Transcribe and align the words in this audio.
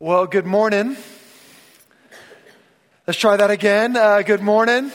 Well, 0.00 0.28
good 0.28 0.46
morning. 0.46 0.96
Let's 3.08 3.18
try 3.18 3.36
that 3.36 3.50
again. 3.50 3.96
Uh, 3.96 4.22
good 4.22 4.40
morning. 4.40 4.92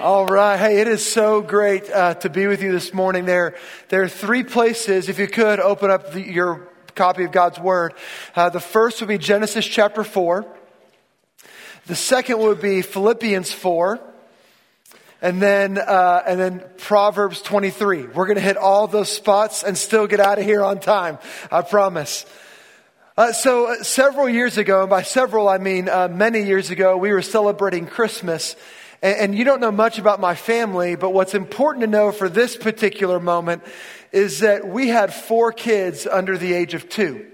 All 0.00 0.26
right. 0.26 0.56
Hey, 0.56 0.80
it 0.80 0.88
is 0.88 1.08
so 1.08 1.40
great 1.40 1.88
uh, 1.88 2.14
to 2.14 2.28
be 2.28 2.48
with 2.48 2.62
you 2.62 2.72
this 2.72 2.92
morning. 2.92 3.26
There, 3.26 3.54
there 3.90 4.02
are 4.02 4.08
three 4.08 4.42
places. 4.42 5.08
If 5.08 5.20
you 5.20 5.28
could 5.28 5.60
open 5.60 5.92
up 5.92 6.14
the, 6.14 6.20
your 6.20 6.68
copy 6.96 7.22
of 7.22 7.30
God's 7.30 7.60
Word. 7.60 7.94
Uh, 8.34 8.48
the 8.48 8.58
first 8.58 9.00
would 9.00 9.06
be 9.06 9.18
Genesis 9.18 9.64
chapter 9.64 10.02
four. 10.02 10.52
The 11.86 11.94
second 11.94 12.40
would 12.40 12.60
be 12.60 12.82
Philippians 12.82 13.52
four, 13.52 14.00
and 15.20 15.40
then 15.40 15.78
uh, 15.78 16.24
and 16.26 16.40
then 16.40 16.64
Proverbs 16.78 17.40
twenty 17.40 17.70
three. 17.70 18.02
We're 18.02 18.26
going 18.26 18.34
to 18.34 18.42
hit 18.42 18.56
all 18.56 18.88
those 18.88 19.12
spots 19.12 19.62
and 19.62 19.78
still 19.78 20.08
get 20.08 20.18
out 20.18 20.40
of 20.40 20.44
here 20.44 20.64
on 20.64 20.80
time. 20.80 21.20
I 21.52 21.62
promise. 21.62 22.26
Uh, 23.14 23.30
so 23.30 23.66
uh, 23.66 23.82
several 23.82 24.26
years 24.26 24.56
ago, 24.56 24.80
and 24.80 24.90
by 24.90 25.02
several 25.02 25.46
I 25.46 25.58
mean 25.58 25.86
uh, 25.90 26.08
many 26.08 26.44
years 26.44 26.70
ago, 26.70 26.96
we 26.96 27.12
were 27.12 27.20
celebrating 27.20 27.86
Christmas. 27.86 28.56
And, 29.02 29.16
and 29.16 29.38
you 29.38 29.44
don't 29.44 29.60
know 29.60 29.70
much 29.70 29.98
about 29.98 30.18
my 30.18 30.34
family, 30.34 30.96
but 30.96 31.10
what's 31.10 31.34
important 31.34 31.82
to 31.82 31.88
know 31.88 32.10
for 32.10 32.30
this 32.30 32.56
particular 32.56 33.20
moment 33.20 33.64
is 34.12 34.40
that 34.40 34.66
we 34.66 34.88
had 34.88 35.12
four 35.12 35.52
kids 35.52 36.06
under 36.06 36.38
the 36.38 36.54
age 36.54 36.72
of 36.72 36.88
two. 36.88 37.26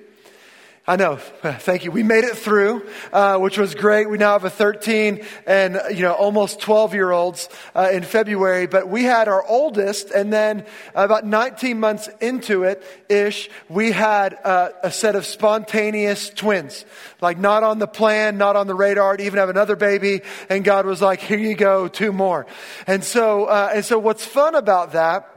I 0.88 0.97
know. 0.97 1.16
Thank 1.16 1.84
you. 1.84 1.91
We 1.91 2.02
made 2.02 2.24
it 2.24 2.34
through, 2.34 2.88
uh, 3.12 3.37
which 3.37 3.59
was 3.59 3.74
great. 3.74 4.09
We 4.09 4.16
now 4.16 4.33
have 4.33 4.45
a 4.45 4.51
13 4.51 5.23
and, 5.46 5.79
you 5.91 6.01
know, 6.01 6.15
almost 6.15 6.62
12 6.62 6.95
year 6.95 7.10
olds 7.10 7.51
uh, 7.74 7.91
in 7.92 8.02
February. 8.02 8.66
But 8.66 8.88
we 8.88 9.02
had 9.02 9.29
our 9.29 9.46
oldest, 9.46 10.10
and 10.10 10.32
then 10.32 10.65
about 10.95 11.27
19 11.27 11.79
months 11.79 12.09
into 12.23 12.62
it 12.62 12.82
ish, 13.10 13.51
we 13.69 13.93
had 13.93 14.38
uh, 14.43 14.70
a 14.82 14.91
set 14.91 15.15
of 15.15 15.27
spontaneous 15.27 16.30
twins. 16.30 16.87
Like 17.20 17.37
not 17.37 17.65
on 17.65 17.80
the 17.80 17.87
plan, 17.87 18.38
not 18.38 18.57
on 18.57 18.66
the 18.66 18.74
radar 18.74 19.15
to 19.18 19.23
even 19.23 19.40
have 19.40 19.51
another 19.51 19.77
baby. 19.77 20.23
And 20.49 20.65
God 20.65 20.87
was 20.87 21.02
like, 21.02 21.21
here 21.21 21.38
you 21.38 21.55
go, 21.55 21.88
two 21.88 22.12
more. 22.12 22.46
And 22.87 23.05
so, 23.05 23.45
uh, 23.45 23.73
and 23.74 23.84
so 23.84 23.99
what's 23.99 24.24
fun 24.24 24.55
about 24.55 24.93
that 24.93 25.29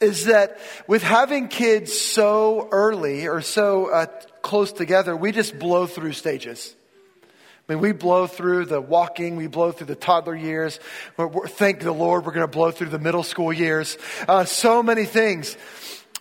is 0.00 0.24
that 0.24 0.58
with 0.88 1.04
having 1.04 1.46
kids 1.46 1.96
so 1.96 2.68
early 2.72 3.28
or 3.28 3.40
so 3.40 3.86
uh, 3.86 4.06
close 4.52 4.70
together, 4.70 5.16
we 5.16 5.32
just 5.32 5.58
blow 5.58 5.86
through 5.86 6.12
stages. 6.12 6.76
I 7.22 7.72
mean, 7.72 7.80
we 7.80 7.92
blow 7.92 8.26
through 8.26 8.66
the 8.66 8.82
walking, 8.82 9.36
we 9.36 9.46
blow 9.46 9.72
through 9.72 9.86
the 9.86 9.94
toddler 9.94 10.34
years. 10.34 10.78
We're, 11.16 11.26
we're, 11.26 11.48
thank 11.48 11.80
the 11.80 11.90
Lord, 11.90 12.26
we're 12.26 12.32
going 12.32 12.46
to 12.46 12.52
blow 12.52 12.70
through 12.70 12.90
the 12.90 12.98
middle 12.98 13.22
school 13.22 13.50
years. 13.50 13.96
Uh, 14.28 14.44
so 14.44 14.82
many 14.82 15.06
things. 15.06 15.56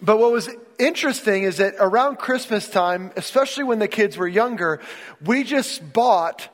But 0.02 0.18
what 0.18 0.32
was 0.32 0.50
interesting 0.80 1.44
is 1.44 1.58
that 1.58 1.74
around 1.78 2.20
Christmas 2.20 2.70
time, 2.70 3.12
especially 3.18 3.66
when 3.66 3.80
the 3.80 3.90
kids 3.90 4.16
were 4.16 4.30
younger, 4.30 4.80
we 5.26 5.44
just 5.44 5.92
bought 5.92 6.48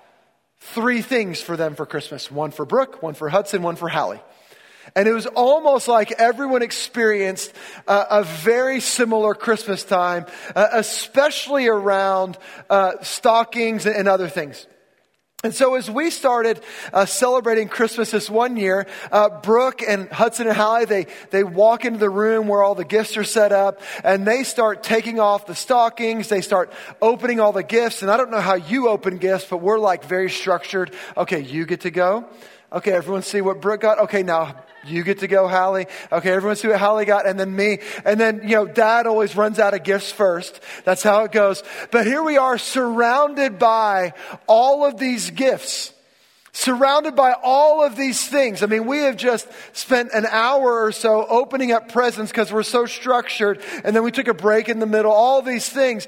three 0.60 1.04
things 1.04 1.44
for 1.44 1.56
them 1.56 1.76
for 1.76 1.86
Christmas 1.86 2.32
one 2.32 2.50
for 2.50 2.66
Brooke, 2.66 3.04
one 3.04 3.14
for 3.14 3.30
Hudson, 3.30 3.62
one 3.62 3.76
for 3.76 3.88
Hallie. 3.88 4.22
And 4.98 5.08
it 5.08 5.14
was 5.14 5.28
almost 5.28 5.88
like 5.88 6.12
everyone 6.14 6.64
experienced 6.64 7.54
a 7.86 8.24
very 8.24 8.80
similar 8.80 9.36
Christmas 9.36 9.84
time, 9.84 10.26
uh, 10.56 10.70
especially 10.74 11.68
around 11.68 12.36
uh, 12.68 12.94
stockings 13.04 13.86
and 13.86 14.08
other 14.08 14.28
things. 14.28 14.66
And 15.44 15.54
so 15.54 15.76
as 15.76 15.88
we 15.88 16.10
started 16.10 16.60
uh, 16.92 17.06
celebrating 17.06 17.70
Christmas 17.70 18.10
this 18.10 18.28
one 18.28 18.58
year, 18.58 18.88
uh, 19.12 19.30
Brooke 19.30 19.84
and 19.84 20.10
Hudson 20.10 20.48
and 20.48 20.58
Hallie, 20.58 20.86
they, 20.86 21.06
they 21.30 21.44
walk 21.44 21.86
into 21.86 22.00
the 22.00 22.10
room 22.10 22.48
where 22.48 22.64
all 22.64 22.74
the 22.74 22.84
gifts 22.84 23.18
are 23.18 23.24
set 23.24 23.52
up 23.52 23.80
and 24.04 24.26
they 24.26 24.44
start 24.44 24.82
taking 24.82 25.20
off 25.20 25.46
the 25.46 25.54
stockings. 25.54 26.28
They 26.28 26.42
start 26.42 26.74
opening 27.04 27.40
all 27.40 27.52
the 27.52 27.62
gifts. 27.62 28.02
And 28.02 28.10
I 28.10 28.18
don't 28.18 28.32
know 28.32 28.42
how 28.42 28.56
you 28.56 28.90
open 28.90 29.20
gifts, 29.20 29.46
but 29.48 29.58
we're 29.58 29.78
like 29.78 30.06
very 30.06 30.32
structured. 30.32 30.92
Okay, 31.16 31.42
you 31.42 31.68
get 31.68 31.82
to 31.82 31.92
go. 31.92 32.28
Okay, 32.72 32.92
everyone 32.92 33.22
see 33.22 33.40
what 33.40 33.62
Brooke 33.62 33.82
got? 33.82 34.00
Okay, 34.00 34.24
now 34.24 34.56
you 34.86 35.04
get 35.04 35.20
to 35.20 35.28
go, 35.28 35.48
Hallie. 35.48 35.88
Okay, 36.12 36.32
everyone 36.32 36.58
see 36.58 36.68
what 36.68 36.80
Hallie 36.80 37.06
got, 37.06 37.26
and 37.26 37.40
then 37.40 37.56
me. 37.56 37.80
And 38.04 38.20
then, 38.20 38.42
you 38.44 38.56
know, 38.56 38.66
dad 38.66 39.08
always 39.08 39.36
runs 39.36 39.58
out 39.58 39.74
of 39.74 39.84
gifts 39.84 40.12
first. 40.12 40.60
That's 40.84 41.04
how 41.04 41.24
it 41.24 41.32
goes. 41.32 41.64
But 41.92 42.06
here 42.06 42.22
we 42.22 42.38
are 42.38 42.58
surrounded 42.58 43.58
by 43.58 44.14
all 44.48 44.86
of 44.86 44.98
these 44.98 45.30
gifts. 45.30 45.94
Surrounded 46.52 47.16
by 47.16 47.36
all 47.42 47.86
of 47.86 47.96
these 47.96 48.28
things. 48.28 48.64
I 48.64 48.66
mean, 48.66 48.86
we 48.86 49.00
have 49.00 49.16
just 49.16 49.48
spent 49.74 50.12
an 50.12 50.26
hour 50.26 50.84
or 50.84 50.92
so 50.92 51.26
opening 51.26 51.72
up 51.72 51.90
presents 51.92 52.32
because 52.32 52.52
we're 52.52 52.64
so 52.64 52.86
structured. 52.86 53.62
And 53.84 53.96
then 53.96 54.04
we 54.04 54.12
took 54.12 54.28
a 54.28 54.34
break 54.34 54.68
in 54.68 54.80
the 54.80 54.88
middle, 54.88 55.12
all 55.12 55.42
these 55.42 55.70
things. 55.70 56.08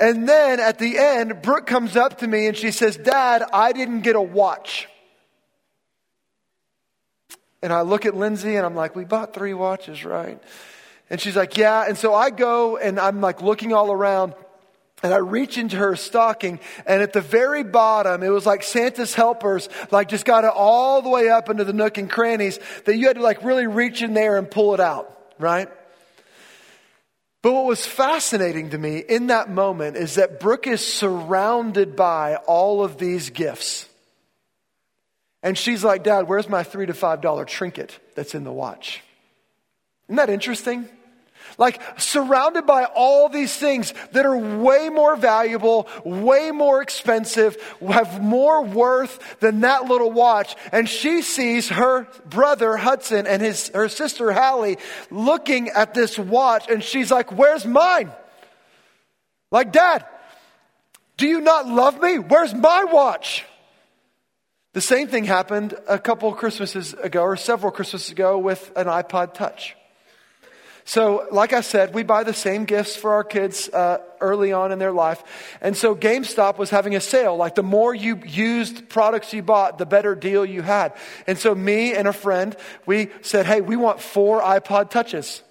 And 0.00 0.28
then 0.28 0.60
at 0.60 0.78
the 0.78 0.98
end, 0.98 1.40
Brooke 1.42 1.66
comes 1.66 1.96
up 1.96 2.18
to 2.18 2.26
me 2.26 2.46
and 2.46 2.56
she 2.56 2.72
says, 2.72 2.96
Dad, 2.96 3.44
I 3.52 3.72
didn't 3.72 4.00
get 4.00 4.16
a 4.16 4.20
watch. 4.20 4.88
And 7.64 7.72
I 7.72 7.80
look 7.80 8.04
at 8.04 8.14
Lindsay 8.14 8.56
and 8.56 8.66
I'm 8.66 8.74
like, 8.74 8.94
we 8.94 9.06
bought 9.06 9.32
three 9.32 9.54
watches, 9.54 10.04
right? 10.04 10.38
And 11.08 11.18
she's 11.18 11.34
like, 11.34 11.56
yeah. 11.56 11.86
And 11.88 11.96
so 11.96 12.12
I 12.12 12.28
go 12.28 12.76
and 12.76 13.00
I'm 13.00 13.22
like 13.22 13.40
looking 13.40 13.72
all 13.72 13.90
around 13.90 14.34
and 15.02 15.14
I 15.14 15.16
reach 15.16 15.56
into 15.56 15.76
her 15.76 15.96
stocking, 15.96 16.60
and 16.86 17.02
at 17.02 17.12
the 17.12 17.20
very 17.20 17.62
bottom, 17.62 18.22
it 18.22 18.28
was 18.28 18.46
like 18.46 18.62
Santa's 18.62 19.14
helpers, 19.14 19.68
like 19.90 20.08
just 20.08 20.24
got 20.24 20.44
it 20.44 20.52
all 20.54 21.02
the 21.02 21.08
way 21.10 21.28
up 21.28 21.50
into 21.50 21.64
the 21.64 21.72
nook 21.74 21.98
and 21.98 22.08
crannies 22.08 22.58
that 22.84 22.96
you 22.96 23.06
had 23.06 23.16
to 23.16 23.22
like 23.22 23.42
really 23.42 23.66
reach 23.66 24.02
in 24.02 24.14
there 24.14 24.36
and 24.36 24.50
pull 24.50 24.72
it 24.72 24.80
out, 24.80 25.34
right? 25.38 25.68
But 27.42 27.52
what 27.52 27.64
was 27.64 27.84
fascinating 27.84 28.70
to 28.70 28.78
me 28.78 28.98
in 28.98 29.28
that 29.28 29.50
moment 29.50 29.96
is 29.96 30.14
that 30.14 30.38
Brooke 30.38 30.66
is 30.66 30.86
surrounded 30.86 31.96
by 31.96 32.36
all 32.36 32.84
of 32.84 32.98
these 32.98 33.30
gifts. 33.30 33.88
And 35.44 35.58
she's 35.58 35.84
like, 35.84 36.02
Dad, 36.02 36.26
where's 36.26 36.48
my 36.48 36.62
three 36.62 36.86
to 36.86 36.94
five 36.94 37.20
dollar 37.20 37.44
trinket 37.44 38.00
that's 38.14 38.34
in 38.34 38.44
the 38.44 38.52
watch? 38.52 39.02
Isn't 40.08 40.16
that 40.16 40.30
interesting? 40.30 40.88
Like 41.58 41.82
surrounded 41.98 42.66
by 42.66 42.84
all 42.84 43.28
these 43.28 43.54
things 43.54 43.92
that 44.12 44.24
are 44.24 44.36
way 44.36 44.88
more 44.88 45.16
valuable, 45.16 45.86
way 46.02 46.50
more 46.50 46.80
expensive, 46.80 47.58
have 47.86 48.22
more 48.22 48.64
worth 48.64 49.38
than 49.40 49.60
that 49.60 49.84
little 49.84 50.10
watch. 50.10 50.56
And 50.72 50.88
she 50.88 51.20
sees 51.20 51.68
her 51.68 52.08
brother 52.24 52.78
Hudson 52.78 53.26
and 53.26 53.42
his, 53.42 53.68
her 53.68 53.90
sister 53.90 54.32
Hallie 54.32 54.78
looking 55.10 55.68
at 55.68 55.92
this 55.92 56.18
watch 56.18 56.70
and 56.70 56.82
she's 56.82 57.10
like, 57.10 57.30
where's 57.30 57.66
mine? 57.66 58.10
Like, 59.50 59.72
dad, 59.72 60.06
do 61.18 61.26
you 61.28 61.42
not 61.42 61.68
love 61.68 62.00
me? 62.00 62.18
Where's 62.18 62.54
my 62.54 62.84
watch? 62.84 63.44
The 64.74 64.80
same 64.80 65.06
thing 65.06 65.22
happened 65.22 65.74
a 65.86 66.00
couple 66.00 66.32
Christmases 66.32 66.94
ago, 66.94 67.22
or 67.22 67.36
several 67.36 67.70
Christmases 67.70 68.10
ago, 68.10 68.38
with 68.38 68.72
an 68.74 68.88
iPod 68.88 69.32
Touch. 69.32 69.76
So, 70.84 71.28
like 71.30 71.52
I 71.52 71.60
said, 71.60 71.94
we 71.94 72.02
buy 72.02 72.24
the 72.24 72.34
same 72.34 72.64
gifts 72.64 72.96
for 72.96 73.12
our 73.12 73.22
kids 73.22 73.68
uh, 73.68 73.98
early 74.20 74.52
on 74.52 74.72
in 74.72 74.80
their 74.80 74.90
life. 74.90 75.22
And 75.60 75.76
so 75.76 75.94
GameStop 75.94 76.58
was 76.58 76.70
having 76.70 76.96
a 76.96 77.00
sale. 77.00 77.36
Like 77.36 77.54
the 77.54 77.62
more 77.62 77.94
you 77.94 78.20
used 78.26 78.88
products 78.88 79.32
you 79.32 79.44
bought, 79.44 79.78
the 79.78 79.86
better 79.86 80.16
deal 80.16 80.44
you 80.44 80.60
had. 80.60 80.92
And 81.28 81.38
so 81.38 81.54
me 81.54 81.94
and 81.94 82.08
a 82.08 82.12
friend, 82.12 82.56
we 82.84 83.10
said, 83.22 83.46
hey, 83.46 83.60
we 83.60 83.76
want 83.76 84.00
four 84.00 84.42
iPod 84.42 84.90
Touches. 84.90 85.43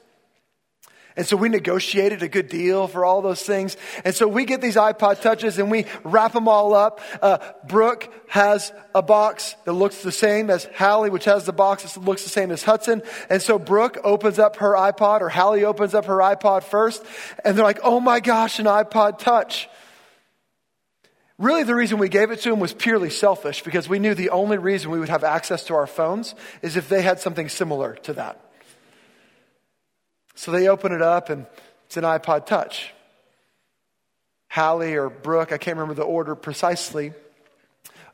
And 1.15 1.27
so 1.27 1.37
we 1.37 1.47
negotiated 1.47 2.23
a 2.23 2.27
good 2.27 2.47
deal 2.47 2.87
for 2.87 3.05
all 3.05 3.21
those 3.21 3.43
things. 3.43 3.77
And 4.03 4.15
so 4.15 4.27
we 4.27 4.45
get 4.45 4.61
these 4.61 4.75
iPod 4.75 5.21
touches 5.21 5.59
and 5.59 5.69
we 5.69 5.85
wrap 6.03 6.33
them 6.33 6.47
all 6.47 6.73
up. 6.73 7.01
Uh, 7.21 7.37
Brooke 7.67 8.11
has 8.27 8.73
a 8.95 9.03
box 9.03 9.55
that 9.65 9.73
looks 9.73 10.01
the 10.01 10.11
same 10.11 10.49
as 10.49 10.67
Hallie, 10.75 11.11
which 11.11 11.25
has 11.25 11.45
the 11.45 11.53
box 11.53 11.93
that 11.93 12.03
looks 12.03 12.23
the 12.23 12.29
same 12.29 12.49
as 12.49 12.63
Hudson. 12.63 13.03
And 13.29 13.41
so 13.41 13.59
Brooke 13.59 13.99
opens 14.03 14.39
up 14.39 14.55
her 14.57 14.73
iPod 14.73 15.21
or 15.21 15.29
Hallie 15.29 15.65
opens 15.65 15.93
up 15.93 16.05
her 16.05 16.17
iPod 16.17 16.63
first. 16.63 17.05
And 17.45 17.55
they're 17.55 17.65
like, 17.65 17.81
oh 17.83 17.99
my 17.99 18.19
gosh, 18.19 18.57
an 18.57 18.65
iPod 18.65 19.19
touch. 19.19 19.69
Really, 21.37 21.63
the 21.63 21.75
reason 21.75 21.97
we 21.97 22.09
gave 22.09 22.31
it 22.31 22.41
to 22.41 22.49
them 22.49 22.59
was 22.59 22.73
purely 22.73 23.09
selfish 23.09 23.63
because 23.63 23.89
we 23.89 23.99
knew 23.99 24.15
the 24.15 24.29
only 24.29 24.57
reason 24.57 24.91
we 24.91 24.99
would 24.99 25.09
have 25.09 25.23
access 25.23 25.65
to 25.65 25.75
our 25.75 25.87
phones 25.87 26.35
is 26.61 26.77
if 26.77 26.89
they 26.89 27.01
had 27.01 27.19
something 27.19 27.49
similar 27.49 27.95
to 28.03 28.13
that. 28.13 28.39
So 30.35 30.51
they 30.51 30.67
open 30.67 30.91
it 30.91 31.01
up 31.01 31.29
and 31.29 31.45
it's 31.85 31.97
an 31.97 32.03
iPod 32.03 32.45
Touch. 32.45 32.93
Hallie 34.49 34.95
or 34.95 35.09
Brooke, 35.09 35.51
I 35.51 35.57
can't 35.57 35.77
remember 35.77 35.95
the 35.95 36.03
order 36.03 36.35
precisely, 36.35 37.13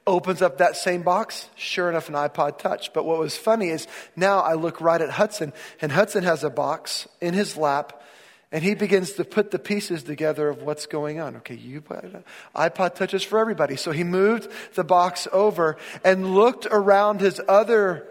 opens 0.08 0.42
up 0.42 0.60
that 0.60 0.78
same 0.78 1.02
box. 1.02 1.50
Sure 1.56 1.90
enough, 1.90 2.08
an 2.08 2.16
iPod 2.16 2.58
Touch. 2.58 2.94
But 2.94 3.06
what 3.06 3.20
was 3.20 3.36
funny 3.36 3.70
is 3.70 3.88
now 4.16 4.40
I 4.40 4.54
look 4.54 4.80
right 4.80 5.02
at 5.02 5.10
Hudson, 5.10 5.54
and 5.82 5.92
Hudson 5.92 6.24
has 6.24 6.44
a 6.44 6.50
box 6.50 7.08
in 7.20 7.34
his 7.34 7.58
lap, 7.58 8.02
and 8.52 8.64
he 8.64 8.74
begins 8.74 9.14
to 9.14 9.26
put 9.26 9.52
the 9.52 9.60
pieces 9.60 10.04
together 10.04 10.50
of 10.50 10.64
what's 10.64 10.86
going 10.86 11.20
on. 11.20 11.36
Okay, 11.38 11.56
you 11.56 11.82
iPod 11.82 12.96
touches 12.96 13.24
for 13.24 13.38
everybody. 13.38 13.76
So 13.76 13.92
he 13.92 14.04
moved 14.04 14.50
the 14.76 14.84
box 14.84 15.28
over 15.32 15.78
and 16.04 16.36
looked 16.36 16.66
around 16.66 17.22
his 17.22 17.40
other 17.48 18.08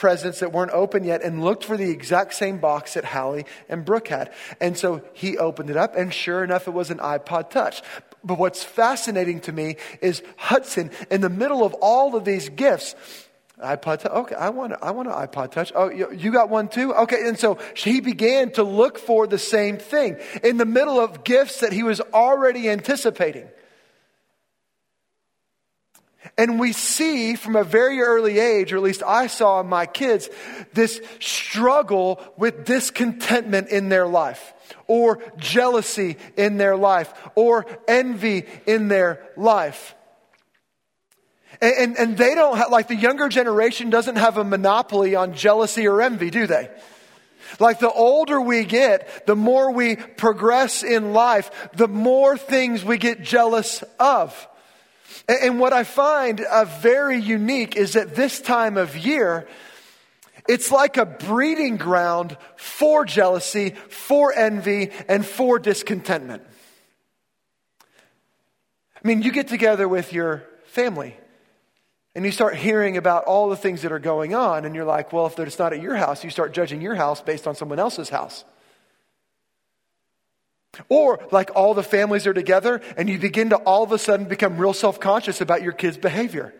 presents 0.00 0.40
that 0.40 0.50
weren't 0.50 0.72
open 0.72 1.04
yet 1.04 1.22
and 1.22 1.44
looked 1.44 1.62
for 1.62 1.76
the 1.76 1.90
exact 1.90 2.32
same 2.32 2.56
box 2.56 2.94
that 2.94 3.04
Hallie 3.04 3.44
and 3.68 3.84
Brooke 3.84 4.08
had. 4.08 4.32
And 4.58 4.76
so 4.76 5.02
he 5.12 5.36
opened 5.36 5.68
it 5.68 5.76
up, 5.76 5.94
and 5.94 6.12
sure 6.12 6.42
enough, 6.42 6.66
it 6.66 6.70
was 6.70 6.90
an 6.90 6.98
iPod 6.98 7.50
Touch. 7.50 7.82
But 8.24 8.38
what's 8.38 8.64
fascinating 8.64 9.40
to 9.40 9.52
me 9.52 9.76
is 10.00 10.22
Hudson, 10.36 10.90
in 11.10 11.20
the 11.20 11.28
middle 11.28 11.62
of 11.64 11.74
all 11.74 12.16
of 12.16 12.24
these 12.24 12.48
gifts, 12.48 12.94
iPod 13.62 14.00
Touch. 14.00 14.12
Okay, 14.12 14.34
I 14.34 14.48
want, 14.48 14.72
I 14.80 14.92
want 14.92 15.08
an 15.08 15.14
iPod 15.14 15.50
Touch. 15.52 15.70
Oh, 15.74 15.90
you 15.90 16.32
got 16.32 16.48
one 16.48 16.68
too? 16.68 16.94
Okay, 16.94 17.28
and 17.28 17.38
so 17.38 17.58
he 17.76 18.00
began 18.00 18.52
to 18.52 18.62
look 18.62 18.98
for 18.98 19.26
the 19.26 19.38
same 19.38 19.76
thing 19.76 20.16
in 20.42 20.56
the 20.56 20.64
middle 20.64 20.98
of 20.98 21.24
gifts 21.24 21.60
that 21.60 21.74
he 21.74 21.82
was 21.82 22.00
already 22.14 22.70
anticipating. 22.70 23.48
And 26.38 26.58
we 26.58 26.72
see 26.72 27.34
from 27.34 27.56
a 27.56 27.64
very 27.64 28.00
early 28.00 28.38
age, 28.38 28.72
or 28.72 28.76
at 28.76 28.82
least 28.82 29.02
I 29.02 29.26
saw 29.26 29.60
in 29.60 29.66
my 29.66 29.86
kids, 29.86 30.30
this 30.72 31.00
struggle 31.18 32.22
with 32.36 32.64
discontentment 32.64 33.68
in 33.68 33.88
their 33.88 34.06
life, 34.06 34.54
or 34.86 35.22
jealousy 35.36 36.16
in 36.36 36.56
their 36.56 36.76
life, 36.76 37.12
or 37.34 37.66
envy 37.86 38.46
in 38.66 38.88
their 38.88 39.22
life. 39.36 39.94
And, 41.60 41.74
and, 41.76 41.98
and 41.98 42.16
they 42.16 42.34
don't 42.34 42.56
have, 42.56 42.70
like 42.70 42.88
the 42.88 42.96
younger 42.96 43.28
generation 43.28 43.90
doesn't 43.90 44.16
have 44.16 44.38
a 44.38 44.44
monopoly 44.44 45.14
on 45.14 45.34
jealousy 45.34 45.86
or 45.86 46.00
envy, 46.00 46.30
do 46.30 46.46
they? 46.46 46.70
Like 47.58 47.80
the 47.80 47.90
older 47.90 48.40
we 48.40 48.64
get, 48.64 49.26
the 49.26 49.36
more 49.36 49.72
we 49.72 49.96
progress 49.96 50.82
in 50.82 51.12
life, 51.12 51.50
the 51.74 51.88
more 51.88 52.38
things 52.38 52.84
we 52.84 52.96
get 52.96 53.22
jealous 53.22 53.82
of. 53.98 54.48
And 55.28 55.58
what 55.58 55.72
I 55.72 55.84
find 55.84 56.40
uh, 56.40 56.64
very 56.64 57.18
unique 57.18 57.76
is 57.76 57.92
that 57.94 58.14
this 58.14 58.40
time 58.40 58.76
of 58.76 58.96
year, 58.96 59.48
it's 60.48 60.70
like 60.70 60.96
a 60.96 61.06
breeding 61.06 61.76
ground 61.76 62.36
for 62.56 63.04
jealousy, 63.04 63.70
for 63.88 64.32
envy, 64.32 64.90
and 65.08 65.24
for 65.24 65.58
discontentment. 65.58 66.42
I 69.02 69.08
mean, 69.08 69.22
you 69.22 69.32
get 69.32 69.48
together 69.48 69.88
with 69.88 70.12
your 70.12 70.44
family 70.66 71.16
and 72.14 72.24
you 72.24 72.32
start 72.32 72.56
hearing 72.56 72.96
about 72.96 73.24
all 73.24 73.48
the 73.48 73.56
things 73.56 73.82
that 73.82 73.92
are 73.92 74.00
going 74.00 74.34
on, 74.34 74.64
and 74.64 74.74
you're 74.74 74.84
like, 74.84 75.12
well, 75.12 75.26
if 75.26 75.38
it's 75.38 75.58
not 75.58 75.72
at 75.72 75.80
your 75.80 75.94
house, 75.94 76.24
you 76.24 76.30
start 76.30 76.52
judging 76.52 76.80
your 76.80 76.96
house 76.96 77.22
based 77.22 77.46
on 77.46 77.54
someone 77.54 77.78
else's 77.78 78.08
house. 78.08 78.44
Or 80.88 81.20
like 81.30 81.50
all 81.54 81.74
the 81.74 81.82
families 81.82 82.26
are 82.26 82.32
together 82.32 82.80
and 82.96 83.08
you 83.08 83.18
begin 83.18 83.50
to 83.50 83.56
all 83.56 83.82
of 83.82 83.92
a 83.92 83.98
sudden 83.98 84.26
become 84.26 84.56
real 84.56 84.72
self 84.72 85.00
conscious 85.00 85.40
about 85.40 85.62
your 85.62 85.72
kid's 85.72 85.98
behavior. 85.98 86.54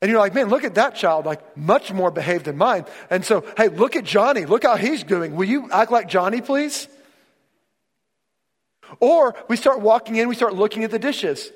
And 0.00 0.10
you're 0.10 0.18
like, 0.18 0.34
man, 0.34 0.48
look 0.48 0.64
at 0.64 0.74
that 0.74 0.96
child, 0.96 1.24
like 1.24 1.56
much 1.56 1.92
more 1.92 2.10
behaved 2.10 2.46
than 2.46 2.56
mine. 2.56 2.86
And 3.08 3.24
so, 3.24 3.44
hey, 3.56 3.68
look 3.68 3.94
at 3.94 4.04
Johnny. 4.04 4.44
Look 4.44 4.64
how 4.64 4.76
he's 4.76 5.04
doing. 5.04 5.36
Will 5.36 5.44
you 5.44 5.70
act 5.70 5.92
like 5.92 6.08
Johnny, 6.08 6.40
please? 6.40 6.88
Or 9.00 9.34
we 9.48 9.56
start 9.56 9.80
walking 9.80 10.16
in, 10.16 10.28
we 10.28 10.34
start 10.34 10.54
looking 10.54 10.84
at 10.84 10.90
the 10.90 10.98
dishes. 10.98 11.50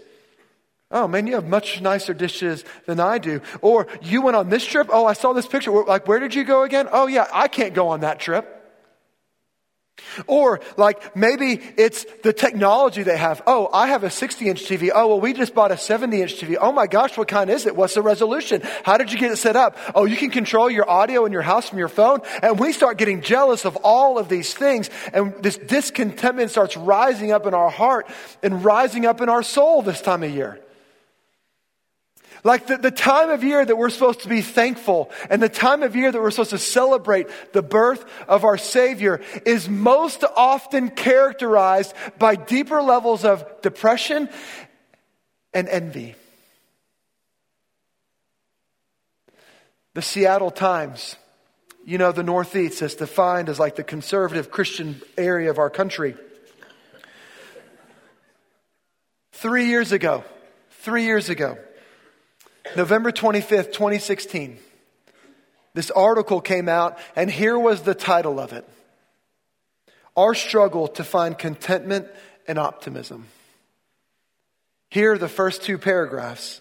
Oh 0.91 1.09
man, 1.09 1.27
you 1.27 1.35
have 1.35 1.49
much 1.49 1.81
nicer 1.81 2.15
dishes 2.15 2.65
than 2.87 3.01
I 3.01 3.19
do. 3.19 3.43
Or 3.61 3.89
you 4.01 4.23
went 4.23 4.37
on 4.37 4.49
this 4.49 4.65
trip. 4.65 4.89
Oh, 4.91 5.05
I 5.05 5.15
saw 5.15 5.33
this 5.33 5.47
picture. 5.47 5.73
Like, 5.73 6.07
where 6.07 6.21
did 6.21 6.35
you 6.35 6.45
go 6.45 6.63
again? 6.63 6.89
Oh 6.93 7.09
yeah, 7.09 7.27
I 7.33 7.49
can't 7.49 7.75
go 7.75 7.89
on 7.89 8.01
that 8.01 8.21
trip. 8.21 8.56
Or 10.27 10.61
like 10.77 11.17
maybe 11.17 11.61
it's 11.77 12.05
the 12.23 12.33
technology 12.33 13.03
they 13.03 13.17
have. 13.17 13.43
Oh, 13.47 13.69
I 13.73 13.89
have 13.89 14.05
a 14.05 14.11
60 14.11 14.49
inch 14.49 14.65
TV. 14.65 14.91
Oh, 14.95 15.09
well, 15.09 15.21
we 15.21 15.33
just 15.33 15.55
bought 15.55 15.73
a 15.73 15.77
70 15.77 16.23
inch 16.23 16.35
TV. 16.35 16.57
Oh 16.61 16.73
my 16.73 16.87
gosh, 16.87 17.17
what 17.17 17.29
kind 17.29 17.51
is 17.51 17.67
it? 17.67 17.77
What's 17.77 17.95
the 17.95 18.03
resolution? 18.03 18.63
How 18.85 18.99
did 18.99 19.13
you 19.13 19.19
get 19.19 19.33
it 19.33 19.37
set 19.37 19.57
up? 19.57 19.77
Oh, 19.95 20.05
you 20.05 20.17
can 20.17 20.31
control 20.31 20.71
your 20.71 20.89
audio 20.89 21.25
in 21.25 21.33
your 21.33 21.43
house 21.43 21.69
from 21.69 21.79
your 21.79 21.89
phone. 21.89 22.21
And 22.43 22.59
we 22.59 22.73
start 22.73 22.99
getting 22.99 23.21
jealous 23.21 23.65
of 23.65 23.77
all 23.77 24.19
of 24.19 24.29
these 24.29 24.55
things. 24.55 24.91
And 25.13 25.35
this 25.43 25.57
discontentment 25.57 26.51
starts 26.51 26.77
rising 26.77 27.33
up 27.33 27.47
in 27.47 27.55
our 27.55 27.71
heart 27.71 28.07
and 28.43 28.65
rising 28.65 29.07
up 29.07 29.21
in 29.21 29.29
our 29.29 29.43
soul 29.43 29.83
this 29.83 30.01
time 30.01 30.23
of 30.23 30.31
year. 30.31 30.61
Like 32.45 32.67
the, 32.67 32.77
the 32.77 32.91
time 32.91 33.31
of 33.31 33.43
year 33.43 33.65
that 33.65 33.77
we're 33.77 33.91
supposed 33.91 34.21
to 34.21 34.29
be 34.29 34.43
thankful 34.43 35.11
and 35.31 35.43
the 35.43 35.49
time 35.49 35.83
of 35.83 35.97
year 35.97 36.13
that 36.13 36.21
we're 36.21 36.31
supposed 36.31 36.51
to 36.51 36.59
celebrate 36.59 37.29
the 37.53 37.63
birth 37.63 38.05
of 38.29 38.45
our 38.45 38.59
Savior 38.59 39.21
is 39.45 39.69
most 39.69 40.25
often 40.37 40.91
characterized 40.91 41.95
by 42.19 42.37
deeper 42.37 42.83
levels 42.83 43.25
of 43.25 43.63
depression 43.63 44.29
and 45.53 45.69
envy. 45.69 46.15
The 49.95 50.03
Seattle 50.03 50.51
Times, 50.51 51.17
you 51.87 51.97
know, 51.97 52.13
the 52.13 52.23
Northeast 52.23 52.83
is 52.83 52.95
defined 52.95 53.49
as 53.49 53.59
like 53.59 53.77
the 53.77 53.83
conservative 53.83 54.51
Christian 54.51 55.01
area 55.17 55.49
of 55.49 55.59
our 55.59 55.71
country. 55.71 56.15
Three 59.33 59.67
years 59.67 59.93
ago, 59.93 60.25
three 60.71 61.05
years 61.05 61.31
ago, 61.31 61.57
November 62.75 63.13
25th, 63.13 63.73
2016. 63.73 64.59
This 65.75 65.91
article 65.91 66.41
came 66.41 66.69
out, 66.69 66.99
and 67.15 67.31
here 67.31 67.59
was 67.59 67.83
the 67.83 67.95
title 67.95 68.41
of 68.41 68.53
it 68.53 68.67
Our 70.17 70.35
Struggle 70.35 70.89
to 70.89 71.05
Find 71.05 71.39
Contentment 71.39 72.09
and 72.49 72.59
Optimism. 72.59 73.27
Here 74.91 75.13
are 75.13 75.19
the 75.19 75.29
first 75.29 75.63
two 75.63 75.79
paragraphs. 75.79 76.61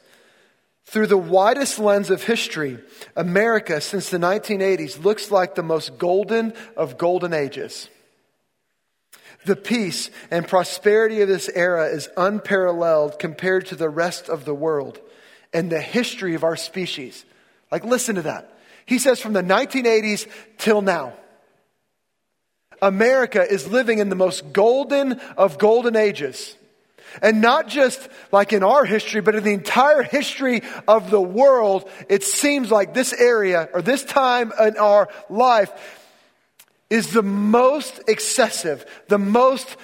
Through 0.88 1.08
the 1.08 1.18
widest 1.18 1.80
lens 1.80 2.12
of 2.12 2.24
history, 2.24 2.78
America 3.16 3.82
since 3.82 4.10
the 4.10 4.20
1980s 4.20 5.04
looks 5.04 5.32
like 5.32 5.56
the 5.56 5.64
most 5.64 5.98
golden 5.98 6.54
of 6.78 6.98
golden 6.98 7.34
ages. 7.34 7.90
The 9.46 9.56
peace 9.56 10.12
and 10.30 10.48
prosperity 10.48 11.22
of 11.22 11.28
this 11.28 11.50
era 11.50 11.86
is 11.86 12.10
unparalleled 12.18 13.18
compared 13.18 13.68
to 13.68 13.76
the 13.76 13.90
rest 13.90 14.30
of 14.30 14.46
the 14.46 14.54
world 14.54 15.00
and 15.56 15.72
the 15.72 15.82
history 15.82 16.36
of 16.36 16.44
our 16.44 16.58
species. 16.58 17.26
Like, 17.72 17.86
listen 17.86 18.16
to 18.16 18.24
that. 18.24 18.52
He 18.86 19.00
says 19.00 19.20
from 19.20 19.34
the 19.34 19.42
1980s 19.42 20.28
till 20.58 20.82
now, 20.82 21.14
America 22.82 23.42
is 23.50 23.68
living 23.68 24.00
in 24.00 24.10
the 24.10 24.16
most 24.16 24.52
golden 24.52 25.14
of 25.38 25.58
golden 25.58 25.96
ages. 25.96 26.56
And 27.22 27.40
not 27.40 27.70
just 27.70 28.10
like 28.34 28.52
in 28.52 28.64
our 28.64 28.84
history, 28.84 29.22
but 29.22 29.36
in 29.36 29.46
the 29.46 29.54
entire 29.54 30.04
history 30.04 30.62
of 30.88 31.10
the 31.10 31.22
world, 31.22 31.90
it 32.10 32.24
seems 32.24 32.70
like 32.70 32.94
this 32.94 33.14
area 33.14 33.70
or 33.74 33.82
this 33.82 34.04
time 34.04 34.52
in 34.60 34.76
our 34.78 35.08
life 35.30 35.72
is 36.90 37.14
the 37.14 37.24
most 37.24 38.02
excessive, 38.08 38.86
the 39.08 39.18
most 39.18 39.78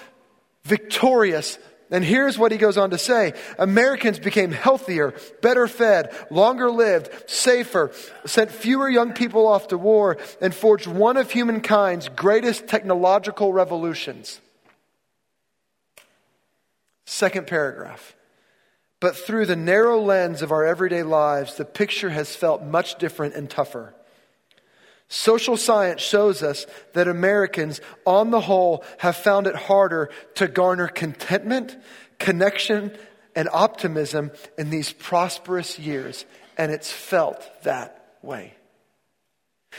victorious, 0.66 1.58
and 1.92 2.06
here's 2.06 2.38
what 2.38 2.54
he 2.54 2.58
goes 2.58 2.78
on 2.78 2.92
to 2.92 2.98
say 2.98 3.34
Americans 3.60 4.18
became 4.18 4.52
healthier, 4.52 5.14
better 5.42 5.68
fed, 5.68 6.16
longer 6.32 6.72
lived, 6.72 7.30
safer, 7.30 7.92
sent 8.26 8.50
fewer 8.50 8.90
young 8.90 9.12
people 9.14 9.46
off 9.46 9.68
to 9.68 9.78
war, 9.78 10.18
and 10.40 10.56
forged 10.56 10.88
one 10.88 11.18
of 11.18 11.32
humankind's 11.32 12.08
greatest 12.10 12.68
technological 12.68 13.52
revolutions. 13.52 14.40
Second 17.06 17.46
paragraph. 17.46 18.16
But 19.02 19.18
through 19.18 19.48
the 19.48 19.56
narrow 19.56 20.00
lens 20.00 20.42
of 20.42 20.52
our 20.52 20.64
everyday 20.64 21.04
lives, 21.04 21.56
the 21.56 21.66
picture 21.66 22.12
has 22.12 22.36
felt 22.36 22.64
much 22.64 22.98
different 23.00 23.36
and 23.36 23.50
tougher. 23.50 23.94
Social 25.14 25.58
science 25.58 26.00
shows 26.02 26.42
us 26.42 26.66
that 26.94 27.10
Americans, 27.10 27.82
on 28.06 28.32
the 28.32 28.40
whole, 28.40 28.86
have 28.98 29.18
found 29.18 29.46
it 29.46 29.56
harder 29.56 30.10
to 30.36 30.48
garner 30.48 30.88
contentment, 30.88 31.76
connection, 32.18 32.98
and 33.36 33.50
optimism 33.52 34.32
in 34.58 34.70
these 34.70 34.94
prosperous 34.94 35.78
years. 35.78 36.24
And 36.58 36.72
it's 36.72 36.90
felt 36.90 37.46
that 37.64 38.16
way. 38.22 38.54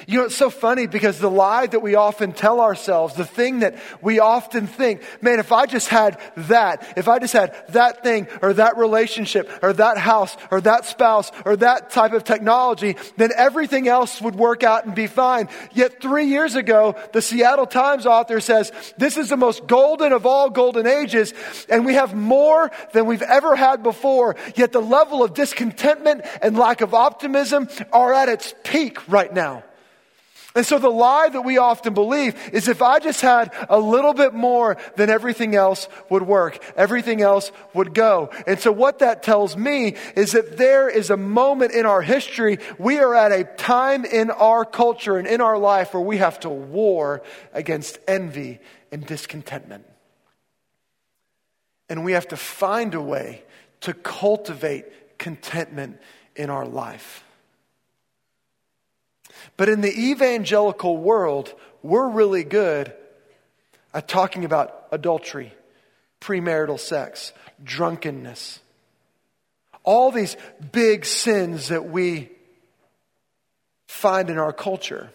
You 0.07 0.19
know, 0.19 0.25
it's 0.25 0.37
so 0.37 0.51
funny 0.51 0.87
because 0.87 1.19
the 1.19 1.31
lie 1.31 1.67
that 1.67 1.81
we 1.81 1.95
often 1.95 2.33
tell 2.33 2.61
ourselves, 2.61 3.15
the 3.15 3.27
thing 3.27 3.61
that 3.61 3.77
we 4.01 4.19
often 4.19 4.67
think, 4.67 5.03
man, 5.23 5.39
if 5.39 5.53
I 5.53 5.67
just 5.67 5.89
had 5.89 6.19
that, 6.37 6.95
if 6.97 7.09
I 7.09 7.19
just 7.19 7.35
had 7.35 7.55
that 7.69 8.03
thing 8.03 8.27
or 8.41 8.55
that 8.55 8.79
relationship 8.79 9.51
or 9.63 9.73
that 9.75 9.99
house 9.99 10.37
or 10.51 10.61
that 10.63 10.87
spouse 10.87 11.31
or 11.45 11.57
that 11.57 11.91
type 11.91 12.15
of 12.15 12.25
technology, 12.25 12.97
then 13.17 13.31
everything 13.37 13.87
else 13.87 14.21
would 14.21 14.35
work 14.35 14.65
out 14.65 14.87
and 14.87 14.95
be 14.95 15.07
fine. 15.07 15.49
Yet 15.73 16.03
three 16.03 16.27
years 16.27 16.57
ago, 16.57 16.97
the 17.13 17.23
Seattle 17.23 17.67
Times 17.67 18.07
author 18.07 18.41
says, 18.41 18.73
this 18.99 19.17
is 19.17 19.29
the 19.29 19.37
most 19.37 19.67
golden 19.67 20.13
of 20.13 20.27
all 20.27 20.51
golden 20.51 20.87
ages 20.87 21.33
and 21.69 21.87
we 21.87 21.95
have 21.95 22.15
more 22.15 22.73
than 22.93 23.07
we've 23.07 23.23
ever 23.23 23.55
had 23.55 23.83
before. 23.83 24.37
Yet 24.57 24.73
the 24.73 24.83
level 24.83 25.23
of 25.23 25.35
discontentment 25.35 26.25
and 26.41 26.57
lack 26.57 26.81
of 26.81 26.93
optimism 26.93 27.69
are 27.93 28.13
at 28.13 28.29
its 28.29 28.55
peak 28.65 29.07
right 29.09 29.33
now. 29.33 29.63
And 30.55 30.67
so 30.67 30.79
the 30.79 30.91
lie 30.91 31.31
that 31.31 31.43
we 31.43 31.57
often 31.57 31.95
believe 31.95 32.37
is 32.53 32.69
if 32.69 32.83
I 32.83 32.99
just 32.99 33.23
had 33.23 33.55
a 33.71 33.79
little 33.79 34.13
bit 34.13 34.35
more, 34.35 34.77
then 34.97 35.09
everything 35.09 35.55
else 35.55 35.89
would 36.11 36.23
work. 36.23 36.63
Everything 36.77 37.23
else 37.23 37.51
would 37.73 37.95
go. 37.95 38.31
And 38.47 38.61
so 38.61 38.71
what 38.71 38.99
that 38.99 39.23
tells 39.23 39.57
me 39.57 39.97
is 40.15 40.33
that 40.33 40.59
there 40.59 40.91
is 40.91 41.09
a 41.09 41.17
moment 41.17 41.73
in 41.73 41.87
our 41.87 42.03
history, 42.03 42.59
we 42.79 42.99
are 42.99 43.15
at 43.15 43.33
a 43.33 43.45
time 43.45 44.05
in 44.05 44.31
our 44.31 44.67
culture 44.67 45.17
and 45.17 45.27
in 45.27 45.41
our 45.41 45.57
life 45.57 45.95
where 45.95 46.03
we 46.03 46.19
have 46.19 46.39
to 46.41 46.51
war 46.51 47.23
against 47.55 47.99
envy 48.07 48.61
and 48.91 49.07
discontentment. 49.07 49.87
And 51.89 52.05
we 52.05 52.13
have 52.13 52.29
to 52.29 52.37
find 52.37 52.95
a 52.95 53.01
way 53.01 53.43
to 53.81 53.95
cultivate 53.95 55.19
contentment 55.19 55.99
in 56.37 56.51
our 56.51 56.67
life. 56.67 57.25
But 59.57 59.69
in 59.69 59.81
the 59.81 60.11
evangelical 60.11 60.97
world, 60.97 61.55
we're 61.83 62.09
really 62.09 62.45
good 62.45 62.93
at 63.95 64.09
talking 64.09 64.45
about 64.45 64.87
adultery, 64.91 65.53
premarital 66.21 66.81
sex, 66.81 67.33
drunkenness, 67.63 68.61
all 69.85 70.11
these 70.11 70.37
big 70.73 71.05
sins 71.05 71.69
that 71.69 71.85
we 71.87 72.31
find 73.89 74.31
in 74.31 74.39
our 74.39 74.53
culture. 74.53 75.11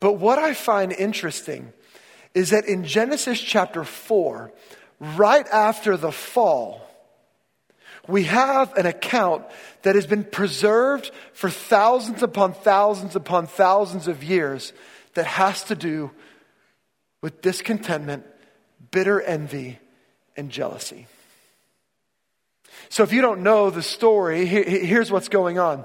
But 0.00 0.14
what 0.14 0.38
I 0.38 0.54
find 0.54 0.92
interesting 0.92 1.72
is 2.34 2.50
that 2.50 2.64
in 2.64 2.84
Genesis 2.84 3.40
chapter 3.40 3.84
4, 3.84 4.50
right 5.00 5.46
after 5.48 5.96
the 5.96 6.12
fall, 6.12 6.89
we 8.10 8.24
have 8.24 8.76
an 8.76 8.86
account 8.86 9.44
that 9.82 9.94
has 9.94 10.06
been 10.06 10.24
preserved 10.24 11.10
for 11.32 11.48
thousands 11.48 12.22
upon 12.22 12.52
thousands 12.52 13.16
upon 13.16 13.46
thousands 13.46 14.08
of 14.08 14.22
years 14.24 14.72
that 15.14 15.26
has 15.26 15.64
to 15.64 15.74
do 15.74 16.10
with 17.22 17.40
discontentment, 17.42 18.24
bitter 18.90 19.20
envy, 19.20 19.78
and 20.36 20.50
jealousy. 20.50 21.06
So, 22.88 23.02
if 23.02 23.12
you 23.12 23.20
don't 23.20 23.42
know 23.42 23.70
the 23.70 23.82
story, 23.82 24.46
here's 24.46 25.10
what's 25.10 25.28
going 25.28 25.58
on. 25.58 25.84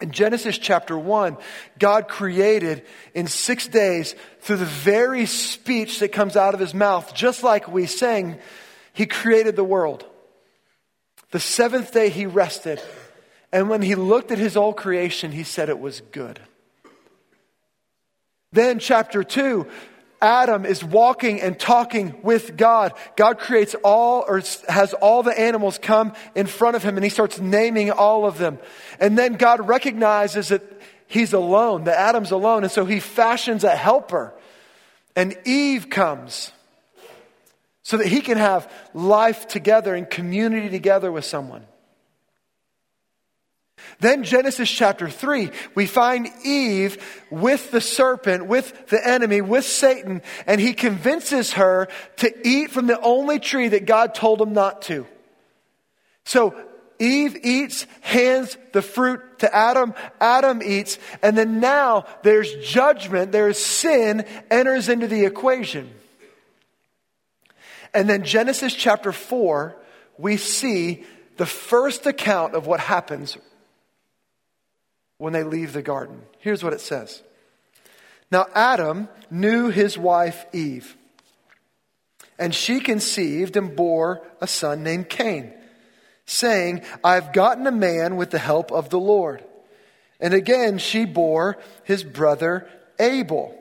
In 0.00 0.10
Genesis 0.10 0.58
chapter 0.58 0.98
1, 0.98 1.38
God 1.78 2.06
created 2.06 2.84
in 3.14 3.26
six 3.26 3.66
days 3.66 4.14
through 4.40 4.58
the 4.58 4.66
very 4.66 5.24
speech 5.24 6.00
that 6.00 6.12
comes 6.12 6.36
out 6.36 6.52
of 6.52 6.60
his 6.60 6.74
mouth, 6.74 7.14
just 7.14 7.42
like 7.42 7.66
we 7.66 7.86
sang, 7.86 8.38
he 8.92 9.06
created 9.06 9.56
the 9.56 9.64
world. 9.64 10.04
The 11.36 11.40
seventh 11.40 11.92
day 11.92 12.08
he 12.08 12.24
rested. 12.24 12.80
And 13.52 13.68
when 13.68 13.82
he 13.82 13.94
looked 13.94 14.32
at 14.32 14.38
his 14.38 14.56
old 14.56 14.78
creation, 14.78 15.32
he 15.32 15.42
said 15.42 15.68
it 15.68 15.78
was 15.78 16.00
good. 16.10 16.40
Then, 18.52 18.78
chapter 18.78 19.22
2, 19.22 19.66
Adam 20.22 20.64
is 20.64 20.82
walking 20.82 21.42
and 21.42 21.60
talking 21.60 22.22
with 22.22 22.56
God. 22.56 22.94
God 23.16 23.38
creates 23.38 23.74
all 23.84 24.24
or 24.26 24.40
has 24.66 24.94
all 24.94 25.22
the 25.22 25.38
animals 25.38 25.76
come 25.76 26.14
in 26.34 26.46
front 26.46 26.74
of 26.74 26.82
him 26.82 26.96
and 26.96 27.04
he 27.04 27.10
starts 27.10 27.38
naming 27.38 27.90
all 27.90 28.24
of 28.24 28.38
them. 28.38 28.58
And 28.98 29.18
then 29.18 29.34
God 29.34 29.68
recognizes 29.68 30.48
that 30.48 30.62
he's 31.06 31.34
alone, 31.34 31.84
that 31.84 31.98
Adam's 31.98 32.30
alone. 32.30 32.62
And 32.62 32.72
so 32.72 32.86
he 32.86 32.98
fashions 32.98 33.62
a 33.62 33.76
helper. 33.76 34.32
And 35.14 35.36
Eve 35.44 35.90
comes 35.90 36.50
so 37.86 37.98
that 37.98 38.08
he 38.08 38.20
can 38.20 38.36
have 38.36 38.68
life 38.94 39.46
together 39.46 39.94
and 39.94 40.10
community 40.10 40.68
together 40.68 41.12
with 41.12 41.24
someone. 41.24 41.64
Then, 44.00 44.24
Genesis 44.24 44.68
chapter 44.68 45.08
3, 45.08 45.50
we 45.76 45.86
find 45.86 46.28
Eve 46.44 47.00
with 47.30 47.70
the 47.70 47.80
serpent, 47.80 48.48
with 48.48 48.88
the 48.88 49.06
enemy, 49.06 49.40
with 49.40 49.64
Satan, 49.64 50.22
and 50.48 50.60
he 50.60 50.72
convinces 50.72 51.52
her 51.52 51.86
to 52.16 52.34
eat 52.44 52.72
from 52.72 52.88
the 52.88 53.00
only 53.00 53.38
tree 53.38 53.68
that 53.68 53.86
God 53.86 54.16
told 54.16 54.42
him 54.42 54.52
not 54.52 54.82
to. 54.82 55.06
So, 56.24 56.60
Eve 56.98 57.36
eats, 57.44 57.86
hands 58.00 58.58
the 58.72 58.82
fruit 58.82 59.20
to 59.38 59.54
Adam, 59.54 59.94
Adam 60.20 60.60
eats, 60.60 60.98
and 61.22 61.38
then 61.38 61.60
now 61.60 62.06
there's 62.24 62.52
judgment, 62.66 63.30
there's 63.30 63.60
sin 63.60 64.24
enters 64.50 64.88
into 64.88 65.06
the 65.06 65.24
equation. 65.24 65.88
And 67.96 68.10
then 68.10 68.24
Genesis 68.24 68.74
chapter 68.74 69.10
4, 69.10 69.74
we 70.18 70.36
see 70.36 71.04
the 71.38 71.46
first 71.46 72.04
account 72.04 72.54
of 72.54 72.66
what 72.66 72.78
happens 72.78 73.38
when 75.16 75.32
they 75.32 75.42
leave 75.42 75.72
the 75.72 75.80
garden. 75.80 76.20
Here's 76.40 76.62
what 76.62 76.74
it 76.74 76.82
says 76.82 77.22
Now 78.30 78.48
Adam 78.54 79.08
knew 79.30 79.70
his 79.70 79.96
wife 79.96 80.44
Eve, 80.52 80.94
and 82.38 82.54
she 82.54 82.80
conceived 82.80 83.56
and 83.56 83.74
bore 83.74 84.20
a 84.42 84.46
son 84.46 84.82
named 84.82 85.08
Cain, 85.08 85.54
saying, 86.26 86.82
I've 87.02 87.32
gotten 87.32 87.66
a 87.66 87.72
man 87.72 88.16
with 88.16 88.30
the 88.30 88.38
help 88.38 88.70
of 88.72 88.90
the 88.90 89.00
Lord. 89.00 89.42
And 90.20 90.34
again 90.34 90.76
she 90.76 91.06
bore 91.06 91.56
his 91.82 92.04
brother 92.04 92.68
Abel. 93.00 93.58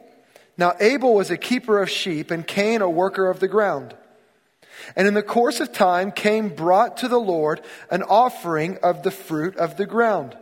Now 0.58 0.74
Abel 0.82 1.14
was 1.14 1.32
a 1.32 1.38
keeper 1.38 1.82
of 1.82 1.90
sheep, 1.90 2.32
and 2.32 2.46
Cain 2.46 2.82
a 2.82 2.90
worker 2.90 3.30
of 3.30 3.40
the 3.40 3.48
ground. 3.48 3.96
And 4.96 5.08
in 5.08 5.14
the 5.14 5.24
course 5.24 5.60
of 5.60 5.72
time, 5.72 6.12
Cain 6.12 6.50
brought 6.50 6.98
to 6.98 7.08
the 7.08 7.20
Lord 7.20 7.62
an 7.90 8.04
offering 8.04 8.78
of 8.84 9.04
the 9.04 9.12
fruit 9.12 9.56
of 9.58 9.78
the 9.78 9.86
ground. 9.86 10.38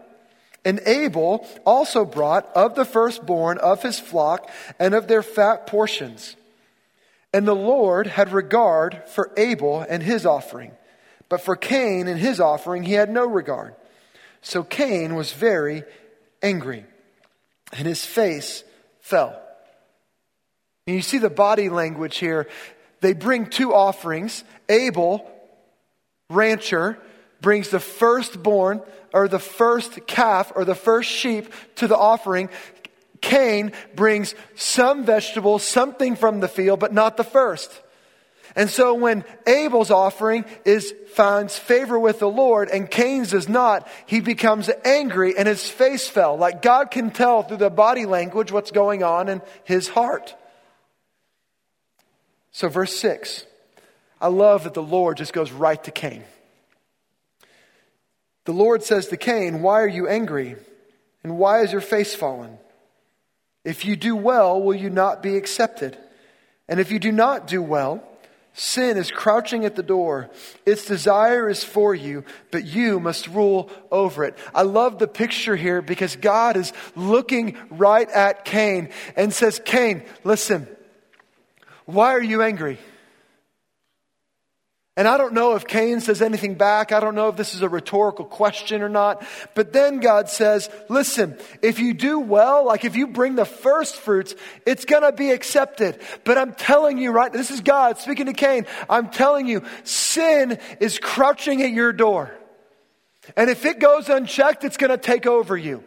And 0.66 0.80
Abel 0.86 1.48
also 1.66 2.06
brought 2.06 2.46
of 2.56 2.76
the 2.76 2.86
firstborn 2.86 3.58
of 3.58 3.84
his 3.84 4.00
flock 4.00 4.50
and 4.80 4.94
of 4.94 5.08
their 5.08 5.24
fat 5.24 5.68
portions. 5.68 6.36
And 7.34 7.48
the 7.48 7.56
Lord 7.56 8.08
had 8.08 8.32
regard 8.32 9.04
for 9.08 9.32
Abel 9.36 9.82
and 9.82 10.04
his 10.04 10.26
offering, 10.26 10.72
but 11.30 11.42
for 11.42 11.56
Cain 11.56 12.08
and 12.08 12.20
his 12.20 12.40
offering 12.40 12.84
he 12.84 12.94
had 12.94 13.10
no 13.10 13.26
regard. 13.26 13.76
So 14.42 14.64
Cain 14.64 15.16
was 15.16 15.34
very 15.34 15.84
angry, 16.42 16.86
and 17.72 17.88
his 17.88 18.06
face 18.06 18.64
fell. 19.02 19.40
And 20.86 20.96
you 20.96 21.02
see 21.02 21.18
the 21.18 21.30
body 21.30 21.70
language 21.70 22.18
here 22.18 22.48
they 23.04 23.14
bring 23.14 23.48
two 23.48 23.74
offerings. 23.74 24.46
Abel, 24.70 25.30
rancher, 26.30 26.98
brings 27.42 27.70
the 27.70 27.82
firstborn 27.82 28.82
or 29.14 29.28
the 29.28 29.40
first 29.40 30.08
calf 30.08 30.54
or 30.56 30.64
the 30.64 30.74
first 30.74 31.10
sheep 31.10 31.54
to 31.76 31.88
the 31.88 31.98
offering. 31.98 32.50
Cain 33.20 33.74
brings 33.94 34.36
some 34.56 35.04
vegetable, 35.04 35.60
something 35.60 36.16
from 36.16 36.40
the 36.40 36.48
field, 36.48 36.80
but 36.80 36.94
not 36.94 37.18
the 37.18 37.26
first. 37.26 37.70
And 38.56 38.70
so 38.70 38.94
when 38.94 39.26
Abel's 39.46 39.92
offering 39.92 40.46
is 40.64 40.94
finds 41.14 41.60
favor 41.60 42.00
with 42.00 42.20
the 42.20 42.30
Lord 42.30 42.70
and 42.70 42.90
Cain's 42.90 43.32
does 43.32 43.50
not, 43.50 43.86
he 44.06 44.22
becomes 44.22 44.70
angry 44.86 45.38
and 45.38 45.46
his 45.46 45.68
face 45.68 46.08
fell. 46.08 46.38
Like 46.38 46.62
God 46.62 46.90
can 46.90 47.12
tell 47.12 47.44
through 47.44 47.58
the 47.58 47.70
body 47.70 48.06
language 48.06 48.50
what's 48.50 48.72
going 48.72 49.04
on 49.04 49.28
in 49.28 49.42
his 49.66 49.90
heart. 49.90 50.36
So, 52.54 52.70
verse 52.70 52.96
6, 52.96 53.46
I 54.22 54.28
love 54.28 54.64
that 54.64 54.76
the 54.76 54.82
Lord 54.82 55.18
just 55.18 55.34
goes 55.34 55.52
right 55.52 55.84
to 55.84 55.92
Cain. 55.92 56.24
The 58.46 58.54
Lord 58.54 58.84
says 58.84 59.08
to 59.08 59.18
Cain, 59.18 59.62
Why 59.62 59.82
are 59.82 59.88
you 59.88 60.08
angry? 60.08 60.56
And 61.24 61.38
why 61.38 61.62
is 61.62 61.72
your 61.72 61.82
face 61.82 62.14
fallen? 62.14 62.58
If 63.64 63.86
you 63.86 63.96
do 63.96 64.16
well, 64.16 64.62
will 64.62 64.76
you 64.76 64.90
not 64.90 65.24
be 65.24 65.36
accepted? 65.36 65.98
And 66.68 66.80
if 66.80 66.92
you 66.92 67.00
do 67.00 67.12
not 67.12 67.48
do 67.48 67.62
well, 67.62 68.04
sin 68.54 68.98
is 68.98 69.10
crouching 69.10 69.66
at 69.66 69.76
the 69.76 69.84
door. 69.84 70.30
Its 70.66 70.86
desire 70.86 71.50
is 71.50 71.64
for 71.64 71.96
you, 71.96 72.24
but 72.52 72.66
you 72.66 73.00
must 73.00 73.28
rule 73.28 73.72
over 73.90 74.26
it. 74.26 74.38
I 74.54 74.64
love 74.64 75.00
the 75.00 75.08
picture 75.08 75.56
here 75.56 75.82
because 75.82 76.18
God 76.18 76.58
is 76.58 76.72
looking 76.96 77.58
right 77.70 78.10
at 78.10 78.46
Cain 78.46 78.90
and 79.16 79.34
says, 79.34 79.62
Cain, 79.64 80.04
listen, 80.24 80.68
why 81.86 82.14
are 82.14 82.22
you 82.22 82.42
angry? 82.42 82.80
And 84.96 85.08
I 85.08 85.18
don't 85.18 85.34
know 85.34 85.56
if 85.56 85.66
Cain 85.66 86.02
says 86.02 86.22
anything 86.22 86.54
back. 86.54 86.92
I 86.92 87.00
don't 87.00 87.16
know 87.16 87.30
if 87.30 87.36
this 87.36 87.56
is 87.56 87.64
a 87.64 87.70
rhetorical 87.70 88.26
question 88.26 88.84
or 88.84 88.90
not. 88.90 89.26
But 89.56 89.74
then 89.74 90.00
God 90.00 90.30
says, 90.30 90.70
listen, 90.88 91.40
if 91.64 91.80
you 91.80 91.96
do 91.96 92.20
well, 92.20 92.68
like 92.68 92.86
if 92.86 92.96
you 92.96 93.08
bring 93.08 93.34
the 93.34 93.46
first 93.46 93.96
fruits, 93.96 94.36
it's 94.68 94.86
going 94.86 95.02
to 95.02 95.12
be 95.12 95.32
accepted. 95.32 96.00
But 96.24 96.38
I'm 96.38 96.54
telling 96.54 97.00
you, 97.00 97.12
right, 97.12 97.34
this 97.34 97.50
is 97.50 97.62
God 97.62 97.98
speaking 97.98 98.28
to 98.28 98.34
Cain. 98.34 98.68
I'm 98.88 99.10
telling 99.10 99.48
you, 99.48 99.64
sin 99.84 100.60
is 100.80 101.00
crouching 101.00 101.64
at 101.64 101.72
your 101.72 101.92
door. 101.92 102.32
And 103.36 103.50
if 103.50 103.66
it 103.66 103.80
goes 103.80 104.10
unchecked, 104.10 104.64
it's 104.64 104.78
going 104.78 104.92
to 104.92 104.98
take 104.98 105.26
over 105.26 105.58
you. 105.58 105.84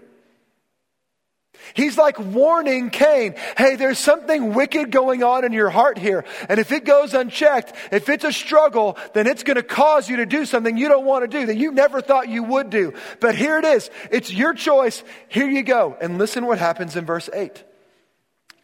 He's 1.77 1.99
like 1.99 2.19
warning 2.19 2.89
Cain, 2.89 3.35
hey, 3.59 3.77
there's 3.77 3.99
something 3.99 4.55
wicked 4.55 4.91
going 4.91 5.23
on 5.23 5.45
in 5.45 5.53
your 5.53 5.69
heart 5.69 5.99
here. 5.99 6.25
And 6.49 6.59
if 6.59 6.73
it 6.73 6.87
goes 6.87 7.13
unchecked, 7.13 7.75
if 7.93 8.09
it's 8.09 8.25
a 8.25 8.33
struggle, 8.33 8.97
then 9.13 9.27
it's 9.27 9.43
going 9.43 9.57
to 9.57 9.63
cause 9.63 10.09
you 10.09 10.17
to 10.17 10.27
do 10.27 10.47
something 10.47 10.79
you 10.79 10.89
don't 10.89 11.05
want 11.05 11.31
to 11.31 11.39
do 11.39 11.47
that 11.47 11.57
you 11.59 11.73
never 11.73 12.01
thought 12.01 12.31
you 12.31 12.43
would 12.45 12.71
do. 12.71 12.95
But 13.21 13.35
here 13.35 13.59
it 13.59 13.67
is. 13.67 13.91
It's 14.11 14.33
your 14.33 14.55
choice. 14.55 15.05
Here 15.29 15.49
you 15.49 15.63
go. 15.63 15.99
And 16.01 16.17
listen 16.17 16.47
what 16.47 16.59
happens 16.59 16.97
in 16.97 17.05
verse 17.05 17.29
8. 17.31 17.63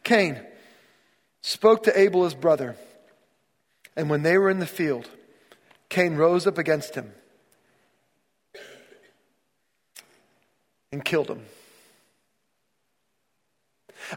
Cain 0.04 0.40
spoke 1.42 1.82
to 1.82 1.98
Abel 1.98 2.24
his 2.24 2.34
brother. 2.34 2.76
And 3.94 4.08
when 4.08 4.22
they 4.22 4.38
were 4.38 4.48
in 4.48 4.58
the 4.58 4.66
field, 4.66 5.10
Cain 5.90 6.16
rose 6.16 6.46
up 6.46 6.56
against 6.56 6.94
him 6.94 7.12
and 10.90 11.04
killed 11.04 11.28
him. 11.28 11.44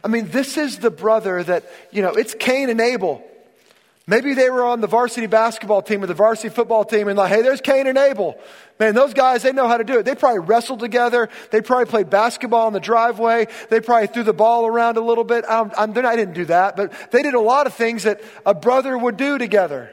I 0.04 0.08
mean, 0.08 0.28
this 0.28 0.56
is 0.56 0.78
the 0.78 0.90
brother 0.90 1.42
that, 1.42 1.64
you 1.90 2.02
know, 2.02 2.12
it's 2.12 2.34
Cain 2.34 2.70
and 2.70 2.80
Abel. 2.80 3.24
Maybe 4.08 4.34
they 4.34 4.50
were 4.50 4.64
on 4.64 4.80
the 4.80 4.86
varsity 4.86 5.26
basketball 5.26 5.82
team 5.82 6.04
or 6.04 6.06
the 6.06 6.14
varsity 6.14 6.48
football 6.48 6.84
team 6.84 7.08
and 7.08 7.18
like, 7.18 7.32
hey, 7.32 7.42
there's 7.42 7.60
Cain 7.60 7.88
and 7.88 7.98
Abel. 7.98 8.38
Man, 8.78 8.94
those 8.94 9.14
guys, 9.14 9.42
they 9.42 9.50
know 9.52 9.66
how 9.66 9.78
to 9.78 9.84
do 9.84 9.98
it. 9.98 10.04
They 10.04 10.14
probably 10.14 10.38
wrestled 10.38 10.78
together. 10.78 11.28
They 11.50 11.60
probably 11.60 11.86
played 11.86 12.08
basketball 12.08 12.68
in 12.68 12.72
the 12.72 12.78
driveway. 12.78 13.48
They 13.68 13.80
probably 13.80 14.06
threw 14.06 14.22
the 14.22 14.32
ball 14.32 14.64
around 14.64 14.96
a 14.96 15.00
little 15.00 15.24
bit. 15.24 15.44
I'm, 15.48 15.72
I'm, 15.76 15.90
I 16.06 16.14
didn't 16.14 16.34
do 16.34 16.44
that, 16.44 16.76
but 16.76 16.92
they 17.10 17.22
did 17.22 17.34
a 17.34 17.40
lot 17.40 17.66
of 17.66 17.74
things 17.74 18.04
that 18.04 18.20
a 18.44 18.54
brother 18.54 18.96
would 18.96 19.16
do 19.16 19.38
together. 19.38 19.92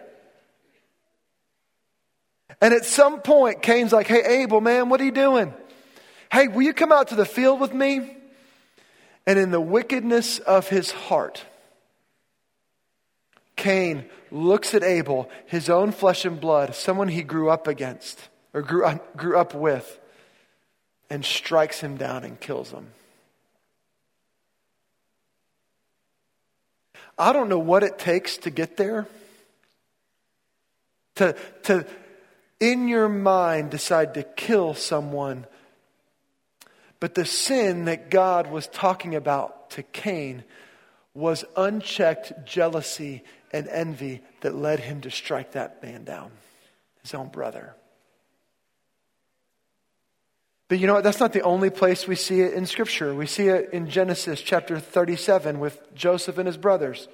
And 2.62 2.72
at 2.72 2.86
some 2.86 3.22
point, 3.22 3.64
Cain's 3.64 3.92
like, 3.92 4.06
hey, 4.06 4.42
Abel, 4.44 4.62
man, 4.62 4.90
what 4.90 5.02
are 5.02 5.06
you 5.06 5.12
doing? 5.12 5.56
Hey, 6.32 6.50
will 6.50 6.62
you 6.62 6.74
come 6.74 6.92
out 6.92 7.08
to 7.08 7.16
the 7.16 7.26
field 7.26 7.60
with 7.60 7.74
me? 7.74 8.16
And 9.26 9.40
in 9.40 9.52
the 9.52 9.62
wickedness 9.62 10.40
of 10.40 10.68
his 10.68 10.92
heart, 10.92 11.46
Cain 13.56 14.06
looks 14.32 14.74
at 14.74 14.84
Abel, 14.84 15.30
his 15.46 15.70
own 15.70 15.92
flesh 15.92 16.26
and 16.26 16.40
blood, 16.40 16.76
someone 16.76 17.08
he 17.08 17.24
grew 17.24 17.50
up 17.50 17.68
against 17.68 18.20
or 18.54 18.62
grew, 18.62 19.00
grew 19.16 19.38
up 19.38 19.54
with, 19.54 20.00
and 21.10 21.24
strikes 21.24 21.80
him 21.80 21.96
down 21.96 22.24
and 22.24 22.40
kills 22.40 22.72
him. 22.72 22.88
I 27.18 27.32
don't 27.32 27.50
know 27.50 27.60
what 27.60 27.84
it 27.84 28.00
takes 28.00 28.38
to 28.38 28.50
get 28.50 28.76
there. 28.76 29.08
To, 31.16 31.36
to, 31.64 31.86
in 32.60 32.88
your 32.88 33.08
mind, 33.08 33.70
decide 33.70 34.16
to 34.16 34.24
kill 34.24 34.74
someone 34.74 35.46
but 37.04 37.16
the 37.16 37.26
sin 37.26 37.84
that 37.84 38.10
God 38.10 38.50
was 38.50 38.66
talking 38.68 39.14
about 39.14 39.72
to 39.72 39.84
Cain 39.84 40.46
was 41.14 41.44
unchecked 41.58 42.46
jealousy 42.46 43.26
and 43.52 43.68
envy 43.68 44.22
that 44.40 44.56
led 44.56 44.80
him 44.80 45.02
to 45.02 45.12
strike 45.12 45.52
that 45.52 45.84
man 45.84 46.06
down, 46.06 46.32
his 47.02 47.14
own 47.14 47.28
brother. 47.28 47.76
But 50.70 50.80
you 50.80 50.88
know 50.88 50.94
what? 50.94 51.04
That's 51.04 51.20
not 51.20 51.34
the 51.34 51.42
only 51.42 51.70
place 51.70 52.08
we 52.08 52.16
see 52.16 52.40
it 52.40 52.54
in 52.54 52.66
Scripture. 52.66 53.14
We 53.14 53.28
see 53.28 53.50
it 53.50 53.72
in 53.74 53.90
Genesis 53.90 54.40
chapter 54.40 54.80
37 54.80 55.60
with 55.60 55.94
Joseph 55.94 56.38
and 56.38 56.48
his 56.48 56.56
brothers. 56.56 57.10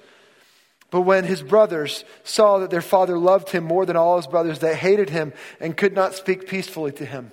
But 0.92 1.00
when 1.00 1.24
his 1.24 1.42
brothers 1.42 2.04
saw 2.22 2.60
that 2.60 2.70
their 2.70 2.80
father 2.80 3.18
loved 3.18 3.50
him 3.50 3.64
more 3.64 3.84
than 3.84 3.96
all 3.96 4.18
his 4.18 4.28
brothers, 4.28 4.60
they 4.60 4.76
hated 4.76 5.10
him 5.10 5.32
and 5.58 5.76
could 5.76 5.94
not 5.94 6.14
speak 6.14 6.46
peacefully 6.46 6.92
to 6.92 7.04
him. 7.04 7.32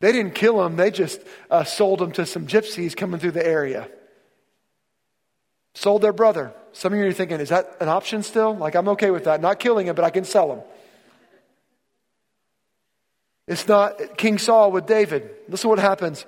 They 0.00 0.12
didn't 0.12 0.34
kill 0.34 0.64
him, 0.64 0.76
they 0.76 0.90
just 0.90 1.20
uh, 1.50 1.64
sold 1.64 2.02
him 2.02 2.12
to 2.12 2.26
some 2.26 2.46
gypsies 2.46 2.96
coming 2.96 3.18
through 3.18 3.32
the 3.32 3.46
area. 3.46 3.88
Sold 5.74 6.02
their 6.02 6.12
brother. 6.12 6.52
Some 6.72 6.92
of 6.92 6.98
you 6.98 7.06
are 7.06 7.12
thinking, 7.12 7.40
is 7.40 7.50
that 7.50 7.76
an 7.80 7.88
option 7.88 8.22
still? 8.22 8.54
Like, 8.54 8.74
I'm 8.74 8.88
okay 8.88 9.10
with 9.10 9.24
that. 9.24 9.40
Not 9.40 9.58
killing 9.58 9.86
him, 9.86 9.94
but 9.94 10.04
I 10.04 10.10
can 10.10 10.24
sell 10.24 10.52
him. 10.52 10.60
It's 13.46 13.68
not 13.68 14.16
King 14.16 14.38
Saul 14.38 14.72
with 14.72 14.86
David. 14.86 15.30
Listen 15.48 15.70
what 15.70 15.78
happens. 15.78 16.26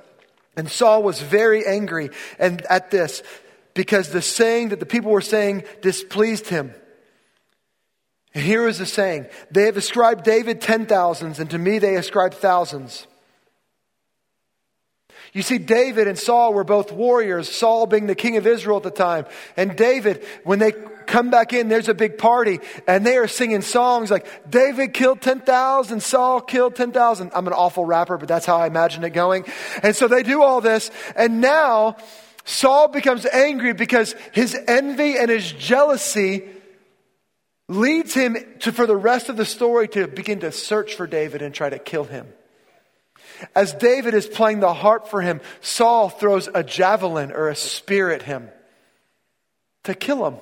And 0.57 0.71
Saul 0.71 1.03
was 1.03 1.21
very 1.21 1.67
angry 1.67 2.11
and 2.39 2.63
at 2.67 2.91
this 2.91 3.23
because 3.75 4.11
the 4.11 4.23
saying 4.23 4.69
that 4.69 4.81
the 4.81 4.87
people 4.87 5.11
were 5.11 5.21
saying 5.21 5.65
displeased 5.83 6.49
him. 6.49 6.75
And 8.35 8.45
here 8.45 8.69
is 8.69 8.79
the 8.79 8.87
saying 8.87 9.27
They 9.51 9.65
have 9.65 9.77
ascribed 9.77 10.25
David 10.25 10.61
ten 10.61 10.87
thousands, 10.87 11.41
and 11.41 11.51
to 11.51 11.59
me 11.59 11.79
they 11.79 11.97
ascribe 11.97 12.35
thousands. 12.35 13.08
You 15.39 15.45
see, 15.45 15.59
David 15.59 16.09
and 16.09 16.19
Saul 16.19 16.53
were 16.53 16.65
both 16.65 16.91
warriors, 16.91 17.49
Saul 17.49 17.87
being 17.87 18.09
the 18.09 18.17
king 18.17 18.39
of 18.39 18.45
Israel 18.45 18.79
at 18.79 18.83
the 18.83 18.91
time. 18.91 19.25
And 19.57 19.77
David, 19.77 20.25
when 20.43 20.59
they 20.59 20.73
come 20.73 21.31
back 21.31 21.53
in, 21.53 21.69
there's 21.69 21.89
a 21.89 21.95
big 21.95 22.19
party, 22.19 22.59
and 22.89 23.07
they 23.07 23.17
are 23.19 23.29
singing 23.29 23.63
songs 23.63 24.11
like, 24.11 24.51
David 24.51 24.95
killed 24.95 25.21
10,000, 25.21 26.03
Saul 26.03 26.41
killed 26.41 26.75
10,000. 26.75 27.31
I'm 27.37 27.47
an 27.47 27.53
awful 27.53 27.85
rapper, 27.85 28.19
but 28.19 28.27
that's 28.27 28.47
how 28.47 28.57
I 28.57 28.67
imagine 28.67 29.05
it 29.05 29.11
going. 29.11 29.45
And 29.85 29.95
so 29.95 30.09
they 30.09 30.25
do 30.25 30.43
all 30.43 30.61
this, 30.61 30.91
and 31.15 31.41
now 31.41 31.99
Saul 32.45 32.89
becomes 32.89 33.25
angry 33.25 33.75
because 33.75 34.17
his 34.33 34.59
envy 34.67 35.19
and 35.19 35.31
his 35.31 35.53
jealousy 35.53 36.49
leads 37.69 38.13
him 38.13 38.37
to, 38.59 38.73
for 38.73 38.89
the 38.89 38.97
rest 38.97 39.29
of 39.29 39.37
the 39.37 39.45
story, 39.45 39.87
to 39.87 40.09
begin 40.09 40.41
to 40.41 40.51
search 40.51 40.97
for 40.97 41.07
David 41.07 41.43
and 41.43 41.55
try 41.55 41.71
to 41.71 41.79
kill 41.79 42.03
him. 42.03 42.27
As 43.55 43.75
David 43.75 44.15
is 44.15 44.27
playing 44.27 44.61
the 44.61 44.75
harp 44.75 45.09
for 45.09 45.21
him, 45.21 45.41
Saul 45.61 46.09
throws 46.09 46.49
a 46.53 46.63
javelin 46.63 47.33
or 47.33 47.49
a 47.49 47.57
spear 47.57 48.11
at 48.11 48.23
him 48.23 48.49
to 49.85 49.95
kill 49.95 50.27
him. 50.27 50.37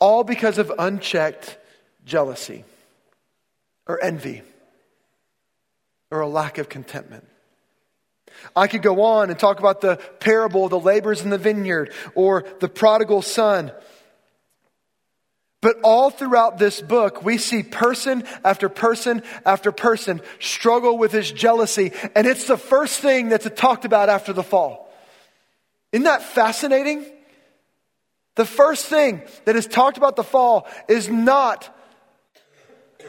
All 0.00 0.24
because 0.24 0.58
of 0.58 0.72
unchecked 0.78 1.58
jealousy 2.04 2.64
or 3.86 4.02
envy 4.02 4.42
or 6.10 6.20
a 6.20 6.28
lack 6.28 6.58
of 6.58 6.68
contentment. 6.68 7.26
I 8.54 8.66
could 8.66 8.82
go 8.82 9.02
on 9.02 9.30
and 9.30 9.38
talk 9.38 9.58
about 9.58 9.80
the 9.80 9.96
parable 10.20 10.64
of 10.64 10.70
the 10.70 10.80
laborers 10.80 11.22
in 11.22 11.30
the 11.30 11.38
vineyard 11.38 11.92
or 12.14 12.44
the 12.60 12.68
prodigal 12.68 13.22
son 13.22 13.72
but 15.64 15.80
all 15.82 16.10
throughout 16.10 16.58
this 16.58 16.82
book, 16.82 17.24
we 17.24 17.38
see 17.38 17.62
person 17.62 18.24
after 18.44 18.68
person 18.68 19.22
after 19.46 19.72
person 19.72 20.20
struggle 20.38 20.98
with 20.98 21.10
his 21.10 21.32
jealousy. 21.32 21.90
And 22.14 22.26
it's 22.26 22.46
the 22.46 22.58
first 22.58 23.00
thing 23.00 23.30
that's 23.30 23.48
talked 23.56 23.86
about 23.86 24.10
after 24.10 24.34
the 24.34 24.42
fall. 24.42 24.92
Isn't 25.90 26.04
that 26.04 26.22
fascinating? 26.22 27.06
The 28.34 28.44
first 28.44 28.84
thing 28.84 29.22
that 29.46 29.56
is 29.56 29.66
talked 29.66 29.96
about 29.96 30.16
the 30.16 30.22
fall 30.22 30.68
is 30.86 31.08
not 31.08 31.73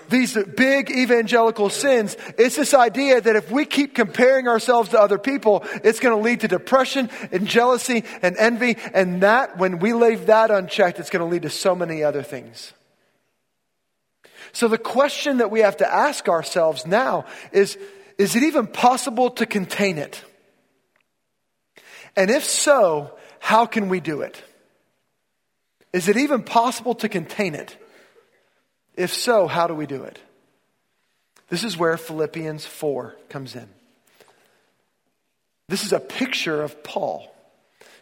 these 0.10 0.38
big 0.56 0.90
evangelical 0.92 1.70
sins. 1.70 2.16
It's 2.38 2.56
this 2.56 2.74
idea 2.74 3.22
that 3.22 3.36
if 3.36 3.52
we 3.52 3.66
keep 3.66 3.96
comparing 3.96 4.48
ourselves 4.48 4.90
to 4.90 5.00
other 5.00 5.18
people, 5.18 5.64
it's 5.84 6.00
going 6.00 6.16
to 6.16 6.22
lead 6.22 6.42
to 6.42 6.48
depression 6.48 7.10
and 7.32 7.48
jealousy 7.48 8.04
and 8.22 8.38
envy. 8.38 8.78
And 8.94 9.22
that, 9.22 9.58
when 9.58 9.80
we 9.80 9.94
leave 9.94 10.28
that 10.28 10.52
unchecked, 10.52 11.00
it's 11.00 11.10
going 11.10 11.26
to 11.26 11.32
lead 11.32 11.44
to 11.44 11.50
so 11.50 11.76
many 11.76 12.04
other 12.04 12.24
things. 12.24 12.74
So 14.54 14.68
the 14.68 14.78
question 14.78 15.38
that 15.38 15.52
we 15.52 15.60
have 15.60 15.78
to 15.78 15.94
ask 15.94 16.30
ourselves 16.30 16.86
now 16.86 17.26
is, 17.52 17.78
is 18.18 18.36
it 18.36 18.44
even 18.44 18.68
possible 18.68 19.32
to 19.32 19.46
contain 19.46 19.98
it? 19.98 20.24
And 22.16 22.32
if 22.32 22.46
so, 22.46 23.18
how 23.40 23.66
can 23.66 23.90
we 23.90 24.00
do 24.00 24.22
it? 24.22 24.42
Is 25.92 26.08
it 26.08 26.18
even 26.18 26.44
possible 26.44 26.96
to 26.96 27.10
contain 27.10 27.56
it? 27.56 27.78
If 28.96 29.14
so, 29.14 29.48
how 29.48 29.68
do 29.68 29.74
we 29.74 29.86
do 29.86 30.04
it? 30.04 30.20
This 31.50 31.64
is 31.64 31.78
where 31.78 31.98
Philippians 31.98 32.66
4 32.66 33.16
comes 33.30 33.56
in. 33.56 33.68
This 35.68 35.86
is 35.86 35.94
a 35.94 36.00
picture 36.00 36.62
of 36.62 36.84
Paul. 36.84 37.32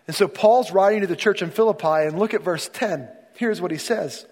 And 0.08 0.16
so 0.16 0.28
Paul's 0.28 0.72
writing 0.72 1.02
to 1.02 1.08
the 1.08 1.16
church 1.16 1.42
in 1.42 1.50
Philippi, 1.50 2.08
and 2.08 2.20
look 2.20 2.34
at 2.34 2.42
verse 2.42 2.70
10. 2.74 3.10
Here's 3.36 3.62
what 3.62 3.72
he 3.72 3.78
says 3.78 4.26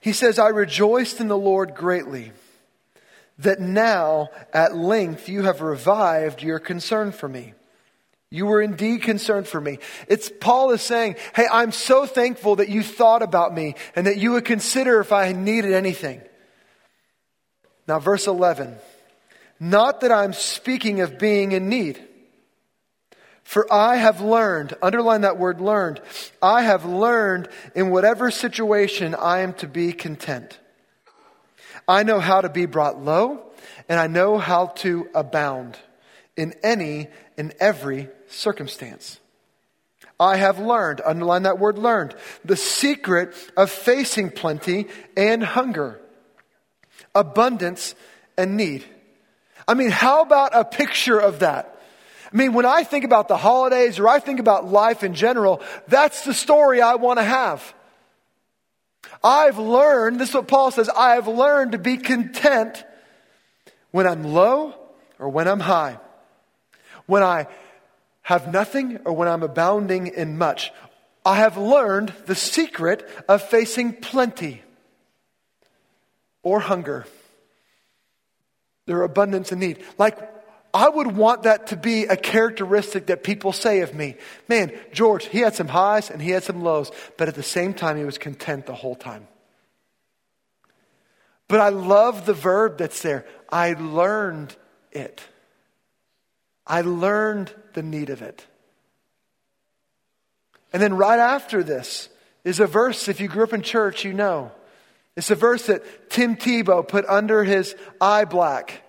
He 0.00 0.12
says, 0.12 0.38
I 0.38 0.48
rejoiced 0.48 1.20
in 1.20 1.28
the 1.28 1.38
Lord 1.38 1.74
greatly 1.74 2.32
that 3.38 3.60
now 3.60 4.30
at 4.52 4.76
length 4.76 5.28
you 5.28 5.42
have 5.42 5.60
revived 5.60 6.42
your 6.42 6.58
concern 6.58 7.12
for 7.12 7.28
me. 7.28 7.54
You 8.32 8.46
were 8.46 8.62
indeed 8.62 9.02
concerned 9.02 9.46
for 9.46 9.60
me. 9.60 9.78
It's 10.08 10.30
Paul 10.40 10.70
is 10.70 10.80
saying, 10.80 11.16
Hey, 11.36 11.46
I'm 11.52 11.70
so 11.70 12.06
thankful 12.06 12.56
that 12.56 12.70
you 12.70 12.82
thought 12.82 13.20
about 13.20 13.54
me 13.54 13.74
and 13.94 14.06
that 14.06 14.16
you 14.16 14.32
would 14.32 14.46
consider 14.46 15.00
if 15.00 15.12
I 15.12 15.32
needed 15.32 15.74
anything. 15.74 16.22
Now, 17.86 17.98
verse 17.98 18.26
11. 18.26 18.74
Not 19.60 20.00
that 20.00 20.10
I'm 20.10 20.32
speaking 20.32 21.02
of 21.02 21.18
being 21.18 21.52
in 21.52 21.68
need. 21.68 22.02
For 23.44 23.70
I 23.70 23.96
have 23.96 24.22
learned, 24.22 24.78
underline 24.80 25.20
that 25.22 25.36
word 25.36 25.60
learned, 25.60 26.00
I 26.40 26.62
have 26.62 26.86
learned 26.86 27.50
in 27.74 27.90
whatever 27.90 28.30
situation 28.30 29.14
I 29.14 29.40
am 29.40 29.52
to 29.54 29.66
be 29.66 29.92
content. 29.92 30.58
I 31.86 32.02
know 32.02 32.18
how 32.18 32.40
to 32.40 32.48
be 32.48 32.64
brought 32.64 32.98
low 32.98 33.42
and 33.90 34.00
I 34.00 34.06
know 34.06 34.38
how 34.38 34.68
to 34.76 35.08
abound 35.14 35.76
in 36.34 36.54
any 36.62 37.08
in 37.36 37.52
every 37.60 38.08
circumstance. 38.32 39.20
I 40.18 40.36
have 40.36 40.58
learned, 40.58 41.00
underline 41.04 41.44
that 41.44 41.58
word 41.58 41.78
learned, 41.78 42.14
the 42.44 42.56
secret 42.56 43.34
of 43.56 43.70
facing 43.70 44.30
plenty 44.30 44.88
and 45.16 45.42
hunger, 45.42 46.00
abundance 47.14 47.94
and 48.38 48.56
need. 48.56 48.84
I 49.66 49.74
mean, 49.74 49.90
how 49.90 50.22
about 50.22 50.52
a 50.54 50.64
picture 50.64 51.18
of 51.18 51.40
that? 51.40 51.80
I 52.32 52.36
mean, 52.36 52.52
when 52.52 52.66
I 52.66 52.84
think 52.84 53.04
about 53.04 53.28
the 53.28 53.36
holidays 53.36 53.98
or 53.98 54.08
I 54.08 54.18
think 54.18 54.40
about 54.40 54.66
life 54.66 55.02
in 55.02 55.14
general, 55.14 55.60
that's 55.88 56.24
the 56.24 56.32
story 56.32 56.80
I 56.80 56.94
want 56.94 57.18
to 57.18 57.24
have. 57.24 57.74
I've 59.22 59.58
learned, 59.58 60.20
this 60.20 60.30
is 60.30 60.34
what 60.34 60.48
Paul 60.48 60.70
says, 60.70 60.88
I 60.88 61.14
have 61.14 61.28
learned 61.28 61.72
to 61.72 61.78
be 61.78 61.96
content 61.96 62.84
when 63.90 64.06
I'm 64.06 64.24
low 64.24 64.74
or 65.18 65.28
when 65.28 65.46
I'm 65.46 65.60
high. 65.60 65.98
When 67.06 67.22
I 67.22 67.46
have 68.22 68.52
nothing 68.52 68.98
or 69.04 69.12
when 69.12 69.28
I'm 69.28 69.42
abounding 69.42 70.06
in 70.06 70.38
much. 70.38 70.72
I 71.24 71.36
have 71.36 71.56
learned 71.56 72.12
the 72.26 72.34
secret 72.34 73.08
of 73.28 73.42
facing 73.42 73.94
plenty 73.94 74.62
or 76.42 76.60
hunger. 76.60 77.06
Their 78.86 79.02
abundance 79.02 79.52
and 79.52 79.60
need. 79.60 79.84
Like, 79.98 80.18
I 80.74 80.88
would 80.88 81.08
want 81.08 81.42
that 81.42 81.68
to 81.68 81.76
be 81.76 82.04
a 82.04 82.16
characteristic 82.16 83.06
that 83.06 83.22
people 83.22 83.52
say 83.52 83.80
of 83.80 83.94
me. 83.94 84.16
Man, 84.48 84.72
George, 84.92 85.26
he 85.26 85.38
had 85.38 85.54
some 85.54 85.68
highs 85.68 86.10
and 86.10 86.20
he 86.20 86.30
had 86.30 86.42
some 86.42 86.62
lows, 86.62 86.90
but 87.18 87.28
at 87.28 87.34
the 87.34 87.42
same 87.42 87.74
time, 87.74 87.96
he 87.96 88.04
was 88.04 88.18
content 88.18 88.66
the 88.66 88.74
whole 88.74 88.96
time. 88.96 89.28
But 91.46 91.60
I 91.60 91.68
love 91.68 92.24
the 92.24 92.32
verb 92.32 92.78
that's 92.78 93.02
there. 93.02 93.26
I 93.50 93.74
learned 93.74 94.56
it. 94.90 95.20
I 96.66 96.82
learned 96.82 97.52
the 97.74 97.82
need 97.82 98.10
of 98.10 98.22
it. 98.22 98.46
And 100.72 100.82
then 100.82 100.94
right 100.94 101.18
after 101.18 101.62
this 101.62 102.08
is 102.44 102.60
a 102.60 102.66
verse, 102.66 103.08
if 103.08 103.20
you 103.20 103.28
grew 103.28 103.44
up 103.44 103.52
in 103.52 103.62
church, 103.62 104.04
you 104.04 104.12
know. 104.12 104.52
It's 105.16 105.30
a 105.30 105.34
verse 105.34 105.66
that 105.66 106.10
Tim 106.10 106.36
Tebow 106.36 106.86
put 106.86 107.04
under 107.06 107.44
his 107.44 107.76
eye 108.00 108.24
black 108.24 108.82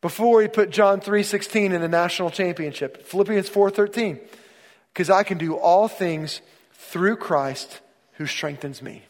before 0.00 0.42
he 0.42 0.48
put 0.48 0.70
John 0.70 1.00
3:16 1.00 1.72
in 1.72 1.80
the 1.80 1.88
national 1.88 2.30
championship. 2.30 3.06
Philippians 3.06 3.48
4:13. 3.48 4.20
Because 4.92 5.10
I 5.10 5.22
can 5.22 5.38
do 5.38 5.56
all 5.56 5.86
things 5.86 6.40
through 6.72 7.16
Christ 7.16 7.80
who 8.14 8.26
strengthens 8.26 8.82
me. 8.82 9.07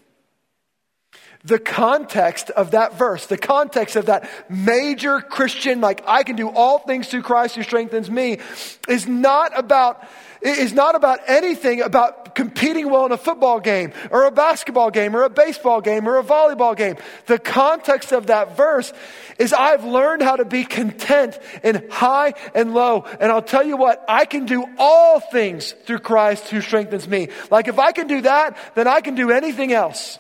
The 1.49 1.59
context 1.59 2.51
of 2.51 2.73
that 2.73 2.99
verse, 2.99 3.25
the 3.25 3.39
context 3.39 3.97
of 3.97 4.07
that 4.07 4.29
major 4.51 5.23
Christian, 5.23 5.81
like 5.81 6.05
I 6.07 6.23
can 6.23 6.37
do 6.37 6.51
all 6.51 6.79
things 6.79 7.09
through 7.09 7.23
Christ 7.23 7.57
who 7.57 7.63
strengthens 7.63 8.11
me, 8.11 8.41
is 8.87 9.07
not 9.09 9.59
about 9.59 10.07
is 10.43 10.75
not 10.75 10.95
about 10.95 11.21
anything 11.27 11.81
about 11.81 12.35
competing 12.35 12.91
well 12.91 13.07
in 13.07 13.13
a 13.13 13.17
football 13.17 13.61
game 13.61 13.93
or 14.11 14.27
a 14.27 14.31
basketball 14.31 14.91
game 14.91 15.17
or 15.17 15.23
a 15.23 15.31
baseball 15.31 15.81
game 15.81 16.07
or 16.07 16.19
a 16.19 16.23
volleyball 16.23 16.77
game. 16.77 16.97
The 17.25 17.39
context 17.39 18.13
of 18.13 18.27
that 18.27 18.55
verse 18.55 18.93
is 19.39 19.55
I've 19.55 19.85
learned 19.85 20.23
how 20.23 20.37
to 20.37 20.45
be 20.45 20.65
content 20.65 21.39
in 21.65 21.89
high 21.91 22.35
and 22.55 22.75
low. 22.75 23.07
And 23.21 23.33
I'll 23.33 23.41
tell 23.41 23.65
you 23.65 23.79
what, 23.79 24.05
I 24.07 24.27
can 24.27 24.45
do 24.45 24.67
all 24.79 25.19
things 25.19 25.73
through 25.87 26.01
Christ 26.01 26.51
who 26.51 26.61
strengthens 26.61 27.09
me. 27.09 27.31
Like 27.51 27.69
if 27.69 27.79
I 27.79 27.93
can 27.93 28.07
do 28.07 28.21
that, 28.21 28.59
then 28.75 28.87
I 28.87 29.01
can 29.01 29.15
do 29.15 29.31
anything 29.31 29.73
else. 29.73 30.19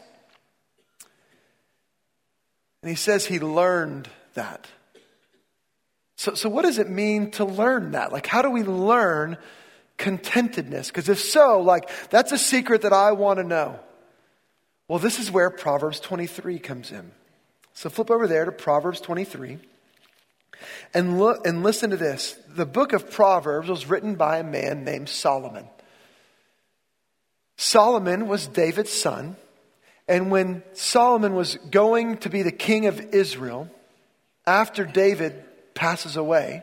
And 2.83 2.91
he 2.91 2.97
says 2.97 3.27
he 3.27 3.41
learned 3.41 4.09
that. 4.35 4.67
So, 6.17 6.35
so 6.35 6.49
what 6.49 6.63
does 6.63 6.79
it 6.79 6.89
mean 6.89 7.31
to 7.33 7.45
learn 7.45 7.93
that? 7.93 8.13
Like, 8.13 8.27
how 8.27 8.43
do 8.43 8.51
we 8.51 8.63
learn 8.63 9.37
contentedness? 9.99 10.89
Because 10.89 11.09
if 11.09 11.21
so, 11.21 11.61
like, 11.61 11.91
that's 12.11 12.33
a 12.33 12.39
secret 12.39 12.83
that 12.83 12.93
I 12.93 13.13
want 13.13 13.39
to 13.39 13.45
know. 13.45 13.79
Well, 14.89 14.99
this 14.99 15.19
is 15.19 15.31
where 15.31 15.51
Proverbs 15.51 16.01
23 16.01 16.59
comes 16.59 16.91
in. 16.91 17.13
So 17.75 17.89
flip 17.89 18.11
over 18.11 18.27
there 18.27 18.45
to 18.45 18.53
Proverbs 18.53 19.01
23 19.01 19.59
and 20.93 21.21
look 21.21 21.47
and 21.47 21.63
listen 21.63 21.91
to 21.91 21.97
this. 21.97 22.37
The 22.49 22.67
book 22.67 22.93
of 22.93 23.11
Proverbs 23.11 23.69
was 23.69 23.87
written 23.87 24.17
by 24.17 24.39
a 24.39 24.45
man 24.45 24.85
named 24.85 25.09
Solomon. 25.09 25.69
Solomon 27.57 28.27
was 28.27 28.47
David's 28.47 28.93
son. 28.93 29.37
And 30.09 30.31
when 30.31 30.63
Solomon 30.73 31.35
was 31.35 31.57
going 31.71 32.17
to 32.19 32.31
be 32.31 32.43
the 32.43 32.51
king 32.51 32.87
of 32.87 32.99
Israel, 33.15 33.71
after 34.47 34.87
David 34.87 35.45
passes 35.75 36.17
away, 36.17 36.63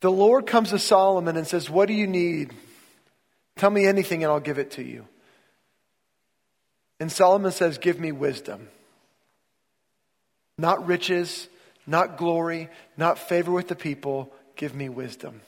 the 0.00 0.10
Lord 0.10 0.46
comes 0.46 0.70
to 0.70 0.78
Solomon 0.78 1.36
and 1.38 1.46
says, 1.46 1.70
What 1.70 1.88
do 1.88 1.94
you 1.94 2.06
need? 2.06 2.52
Tell 3.56 3.70
me 3.70 3.86
anything 3.86 4.22
and 4.22 4.30
I'll 4.30 4.38
give 4.38 4.58
it 4.58 4.72
to 4.72 4.82
you. 4.82 5.06
And 7.00 7.10
Solomon 7.10 7.52
says, 7.52 7.78
Give 7.78 7.98
me 7.98 8.12
wisdom. 8.12 8.68
Not 10.58 10.86
riches, 10.86 11.48
not 11.86 12.18
glory, 12.18 12.68
not 12.98 13.18
favor 13.18 13.50
with 13.50 13.68
the 13.68 13.74
people. 13.76 14.30
Give 14.56 14.74
me 14.74 14.90
wisdom. 14.90 15.40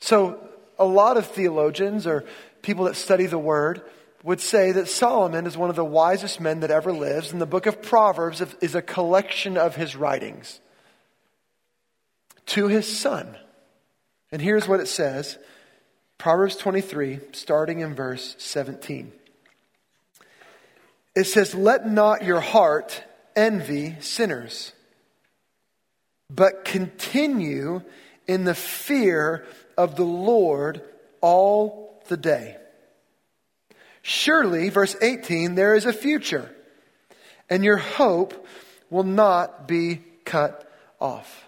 So, 0.00 0.38
a 0.78 0.84
lot 0.84 1.16
of 1.16 1.26
theologians 1.26 2.06
or 2.06 2.24
people 2.60 2.84
that 2.84 2.96
study 2.96 3.24
the 3.24 3.38
word 3.38 3.82
would 4.26 4.40
say 4.40 4.72
that 4.72 4.88
Solomon 4.88 5.46
is 5.46 5.56
one 5.56 5.70
of 5.70 5.76
the 5.76 5.84
wisest 5.84 6.40
men 6.40 6.58
that 6.60 6.70
ever 6.72 6.92
lives, 6.92 7.30
and 7.30 7.40
the 7.40 7.46
book 7.46 7.66
of 7.66 7.80
Proverbs 7.80 8.42
is 8.60 8.74
a 8.74 8.82
collection 8.82 9.56
of 9.56 9.76
his 9.76 9.94
writings 9.94 10.58
to 12.46 12.66
his 12.66 12.98
son. 12.98 13.36
And 14.32 14.42
here's 14.42 14.66
what 14.66 14.80
it 14.80 14.88
says 14.88 15.38
Proverbs 16.18 16.56
23, 16.56 17.20
starting 17.34 17.80
in 17.80 17.94
verse 17.94 18.34
17. 18.38 19.12
It 21.14 21.24
says, 21.24 21.54
Let 21.54 21.88
not 21.88 22.24
your 22.24 22.40
heart 22.40 23.04
envy 23.36 23.94
sinners, 24.00 24.72
but 26.34 26.64
continue 26.64 27.80
in 28.26 28.42
the 28.42 28.56
fear 28.56 29.46
of 29.78 29.94
the 29.94 30.04
Lord 30.04 30.82
all 31.20 32.02
the 32.08 32.16
day. 32.16 32.56
Surely, 34.08 34.68
verse 34.68 34.94
18, 35.02 35.56
there 35.56 35.74
is 35.74 35.84
a 35.84 35.92
future, 35.92 36.48
and 37.50 37.64
your 37.64 37.76
hope 37.76 38.46
will 38.88 39.02
not 39.02 39.66
be 39.66 40.00
cut 40.24 40.72
off. 41.00 41.44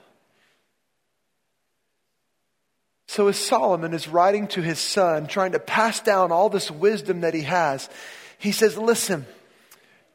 So, 3.06 3.28
as 3.28 3.36
Solomon 3.36 3.94
is 3.94 4.08
writing 4.08 4.48
to 4.48 4.60
his 4.60 4.80
son, 4.80 5.28
trying 5.28 5.52
to 5.52 5.60
pass 5.60 6.00
down 6.00 6.32
all 6.32 6.48
this 6.48 6.68
wisdom 6.68 7.20
that 7.20 7.32
he 7.32 7.42
has, 7.42 7.88
he 8.38 8.50
says, 8.50 8.76
Listen, 8.76 9.24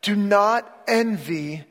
do 0.02 0.14
not 0.14 0.70
envy 0.86 1.64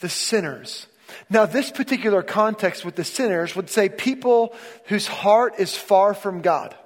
the 0.00 0.10
sinners. 0.10 0.86
Now, 1.30 1.46
this 1.46 1.70
particular 1.70 2.22
context 2.22 2.84
with 2.84 2.94
the 2.94 3.04
sinners 3.04 3.56
would 3.56 3.70
say 3.70 3.88
people 3.88 4.54
whose 4.84 5.06
heart 5.06 5.54
is 5.58 5.74
far 5.74 6.12
from 6.12 6.42
God. 6.42 6.76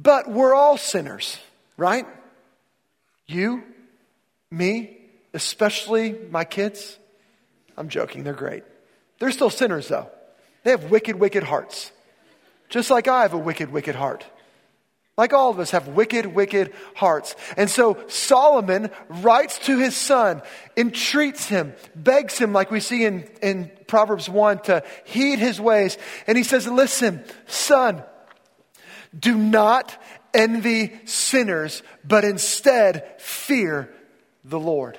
But 0.00 0.30
we're 0.30 0.54
all 0.54 0.78
sinners, 0.78 1.38
right? 1.76 2.06
You, 3.26 3.62
me, 4.50 4.96
especially 5.34 6.16
my 6.30 6.44
kids. 6.44 6.98
I'm 7.76 7.88
joking, 7.88 8.24
they're 8.24 8.32
great. 8.32 8.64
They're 9.18 9.30
still 9.30 9.50
sinners, 9.50 9.88
though. 9.88 10.10
They 10.64 10.70
have 10.70 10.90
wicked, 10.90 11.16
wicked 11.16 11.42
hearts. 11.42 11.92
Just 12.70 12.90
like 12.90 13.08
I 13.08 13.22
have 13.22 13.34
a 13.34 13.38
wicked, 13.38 13.70
wicked 13.72 13.94
heart. 13.94 14.24
Like 15.18 15.34
all 15.34 15.50
of 15.50 15.58
us 15.58 15.72
have 15.72 15.88
wicked, 15.88 16.24
wicked 16.24 16.72
hearts. 16.94 17.36
And 17.58 17.68
so 17.68 18.02
Solomon 18.08 18.90
writes 19.08 19.58
to 19.66 19.78
his 19.78 19.94
son, 19.94 20.40
entreats 20.78 21.46
him, 21.46 21.74
begs 21.94 22.38
him, 22.38 22.54
like 22.54 22.70
we 22.70 22.80
see 22.80 23.04
in, 23.04 23.28
in 23.42 23.70
Proverbs 23.86 24.30
1, 24.30 24.60
to 24.62 24.82
heed 25.04 25.38
his 25.38 25.60
ways. 25.60 25.98
And 26.26 26.38
he 26.38 26.44
says, 26.44 26.66
Listen, 26.66 27.22
son, 27.46 28.02
do 29.18 29.36
not 29.36 29.96
envy 30.32 31.00
sinners, 31.06 31.82
but 32.04 32.24
instead 32.24 33.20
fear 33.20 33.92
the 34.44 34.60
Lord. 34.60 34.98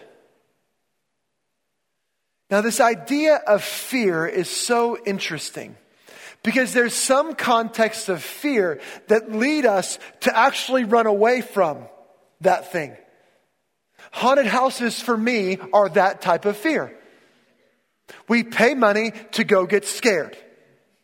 Now, 2.50 2.60
this 2.62 2.82
idea 2.82 3.36
of 3.36 3.64
fear 3.64 4.28
is 4.28 4.50
so 4.50 4.98
interesting 5.06 5.78
because 6.44 6.74
there's 6.74 6.94
some 6.94 7.34
contexts 7.36 8.10
of 8.10 8.22
fear 8.22 8.82
that 9.08 9.32
lead 9.32 9.66
us 9.66 10.00
to 10.22 10.38
actually 10.38 10.84
run 10.84 11.08
away 11.08 11.42
from 11.42 11.86
that 12.42 12.72
thing. 12.72 12.96
Haunted 14.12 14.48
houses 14.48 15.00
for 15.00 15.16
me 15.16 15.60
are 15.72 15.88
that 15.90 16.22
type 16.22 16.44
of 16.46 16.58
fear. 16.58 16.98
We 18.28 18.44
pay 18.44 18.74
money 18.74 19.14
to 19.34 19.46
go 19.46 19.66
get 19.66 19.86
scared. 19.86 20.36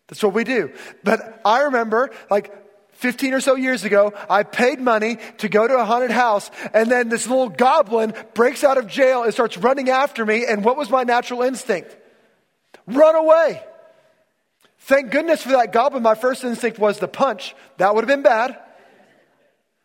That's 0.07 0.23
what 0.23 0.33
we 0.33 0.43
do. 0.43 0.73
But 1.03 1.41
I 1.45 1.61
remember, 1.61 2.11
like, 2.29 2.53
15 2.97 3.33
or 3.33 3.41
so 3.41 3.55
years 3.55 3.83
ago, 3.83 4.13
I 4.29 4.43
paid 4.43 4.79
money 4.79 5.17
to 5.39 5.49
go 5.49 5.67
to 5.67 5.75
a 5.77 5.85
haunted 5.85 6.11
house, 6.11 6.51
and 6.73 6.91
then 6.91 7.09
this 7.09 7.27
little 7.27 7.49
goblin 7.49 8.13
breaks 8.33 8.63
out 8.63 8.77
of 8.77 8.87
jail 8.87 9.23
and 9.23 9.33
starts 9.33 9.57
running 9.57 9.89
after 9.89 10.25
me. 10.25 10.45
And 10.45 10.63
what 10.63 10.77
was 10.77 10.89
my 10.89 11.03
natural 11.03 11.41
instinct? 11.41 11.95
run 12.87 13.15
away. 13.15 13.61
Thank 14.79 15.11
goodness 15.11 15.43
for 15.43 15.49
that 15.49 15.73
goblin. 15.73 16.01
My 16.01 16.15
first 16.15 16.43
instinct 16.43 16.79
was 16.79 16.99
the 16.99 17.07
punch. 17.07 17.53
That 17.77 17.93
would 17.93 18.03
have 18.03 18.07
been 18.07 18.23
bad. 18.23 18.57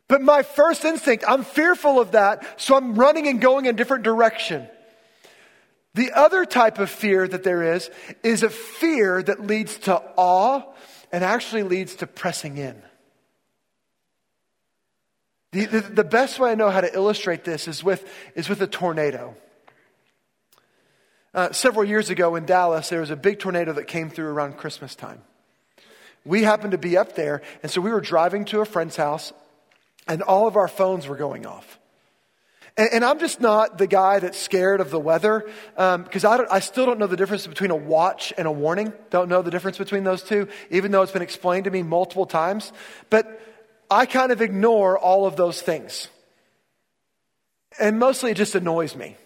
But 0.08 0.22
my 0.22 0.42
first 0.42 0.84
instinct, 0.84 1.24
I'm 1.26 1.42
fearful 1.42 2.00
of 2.00 2.12
that, 2.12 2.60
so 2.60 2.76
I'm 2.76 2.94
running 2.94 3.28
and 3.28 3.40
going 3.40 3.66
in 3.66 3.74
a 3.74 3.76
different 3.76 4.04
direction. 4.04 4.68
The 5.94 6.12
other 6.12 6.44
type 6.44 6.78
of 6.78 6.90
fear 6.90 7.26
that 7.26 7.42
there 7.42 7.74
is, 7.74 7.90
is 8.22 8.42
a 8.42 8.50
fear 8.50 9.22
that 9.22 9.46
leads 9.46 9.78
to 9.80 10.02
awe 10.16 10.62
and 11.10 11.24
actually 11.24 11.64
leads 11.64 11.96
to 11.96 12.06
pressing 12.06 12.56
in. 12.56 12.80
The, 15.52 15.66
the, 15.66 15.80
the, 15.80 16.04
best 16.04 16.38
way 16.38 16.50
I 16.50 16.54
know 16.54 16.70
how 16.70 16.80
to 16.80 16.92
illustrate 16.94 17.44
this 17.44 17.68
is 17.68 17.84
with, 17.84 18.10
is 18.34 18.48
with 18.48 18.62
a 18.62 18.66
tornado. 18.66 19.36
Uh, 21.34 21.52
several 21.52 21.84
years 21.84 22.08
ago 22.08 22.36
in 22.36 22.46
Dallas, 22.46 22.88
there 22.88 23.00
was 23.00 23.10
a 23.10 23.16
big 23.16 23.38
tornado 23.38 23.74
that 23.74 23.86
came 23.86 24.08
through 24.08 24.28
around 24.28 24.56
Christmas 24.56 24.94
time. 24.94 25.20
We 26.24 26.42
happened 26.42 26.72
to 26.72 26.78
be 26.78 26.96
up 26.96 27.16
there, 27.16 27.42
and 27.62 27.70
so 27.70 27.82
we 27.82 27.90
were 27.90 28.00
driving 28.00 28.46
to 28.46 28.60
a 28.60 28.64
friend's 28.64 28.96
house, 28.96 29.34
and 30.08 30.22
all 30.22 30.46
of 30.46 30.56
our 30.56 30.68
phones 30.68 31.06
were 31.06 31.16
going 31.16 31.46
off. 31.46 31.78
And, 32.78 32.88
and 32.94 33.04
I'm 33.04 33.18
just 33.18 33.38
not 33.38 33.76
the 33.76 33.86
guy 33.86 34.20
that's 34.20 34.38
scared 34.38 34.80
of 34.80 34.90
the 34.90 35.00
weather, 35.00 35.44
because 35.74 36.24
um, 36.24 36.46
I, 36.50 36.56
I 36.56 36.60
still 36.60 36.86
don't 36.86 36.98
know 36.98 37.06
the 37.06 37.16
difference 37.16 37.46
between 37.46 37.70
a 37.70 37.76
watch 37.76 38.32
and 38.38 38.48
a 38.48 38.52
warning. 38.52 38.94
Don't 39.10 39.28
know 39.28 39.42
the 39.42 39.50
difference 39.50 39.76
between 39.76 40.04
those 40.04 40.22
two, 40.22 40.48
even 40.70 40.92
though 40.92 41.02
it's 41.02 41.12
been 41.12 41.20
explained 41.20 41.64
to 41.64 41.70
me 41.70 41.82
multiple 41.82 42.24
times. 42.24 42.72
But 43.10 43.38
I 43.92 44.06
kind 44.06 44.32
of 44.32 44.40
ignore 44.40 44.98
all 44.98 45.26
of 45.26 45.36
those 45.36 45.60
things. 45.60 46.08
And 47.78 47.98
mostly 47.98 48.30
it 48.30 48.36
just 48.36 48.54
annoys 48.54 48.96
me. 48.96 49.16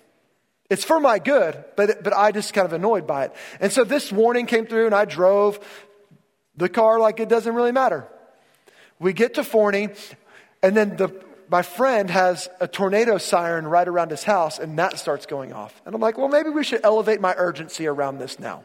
It's 0.68 0.84
for 0.84 0.98
my 0.98 1.20
good, 1.20 1.64
but, 1.76 2.02
but 2.02 2.12
I 2.12 2.32
just 2.32 2.52
kind 2.52 2.64
of 2.64 2.72
annoyed 2.72 3.06
by 3.06 3.26
it. 3.26 3.32
And 3.60 3.70
so 3.70 3.84
this 3.84 4.10
warning 4.10 4.46
came 4.46 4.66
through 4.66 4.86
and 4.86 4.94
I 4.94 5.04
drove 5.04 5.60
the 6.56 6.68
car 6.68 6.98
like 6.98 7.20
it 7.20 7.28
doesn't 7.28 7.54
really 7.54 7.70
matter. 7.70 8.08
We 8.98 9.12
get 9.12 9.34
to 9.34 9.44
Forney 9.44 9.90
and 10.62 10.76
then 10.76 10.96
the, 10.96 11.14
my 11.48 11.62
friend 11.62 12.10
has 12.10 12.48
a 12.58 12.66
tornado 12.66 13.18
siren 13.18 13.68
right 13.68 13.86
around 13.86 14.10
his 14.10 14.24
house 14.24 14.58
and 14.58 14.76
that 14.80 14.98
starts 14.98 15.26
going 15.26 15.52
off. 15.52 15.80
And 15.86 15.94
I'm 15.94 16.00
like, 16.00 16.18
well, 16.18 16.28
maybe 16.28 16.50
we 16.50 16.64
should 16.64 16.80
elevate 16.82 17.20
my 17.20 17.34
urgency 17.36 17.86
around 17.86 18.18
this 18.18 18.40
now. 18.40 18.64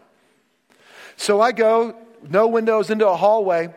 So 1.15 1.41
I 1.41 1.51
go, 1.51 1.95
no 2.27 2.47
windows 2.47 2.89
into 2.89 3.07
a 3.07 3.15
hallway 3.15 3.71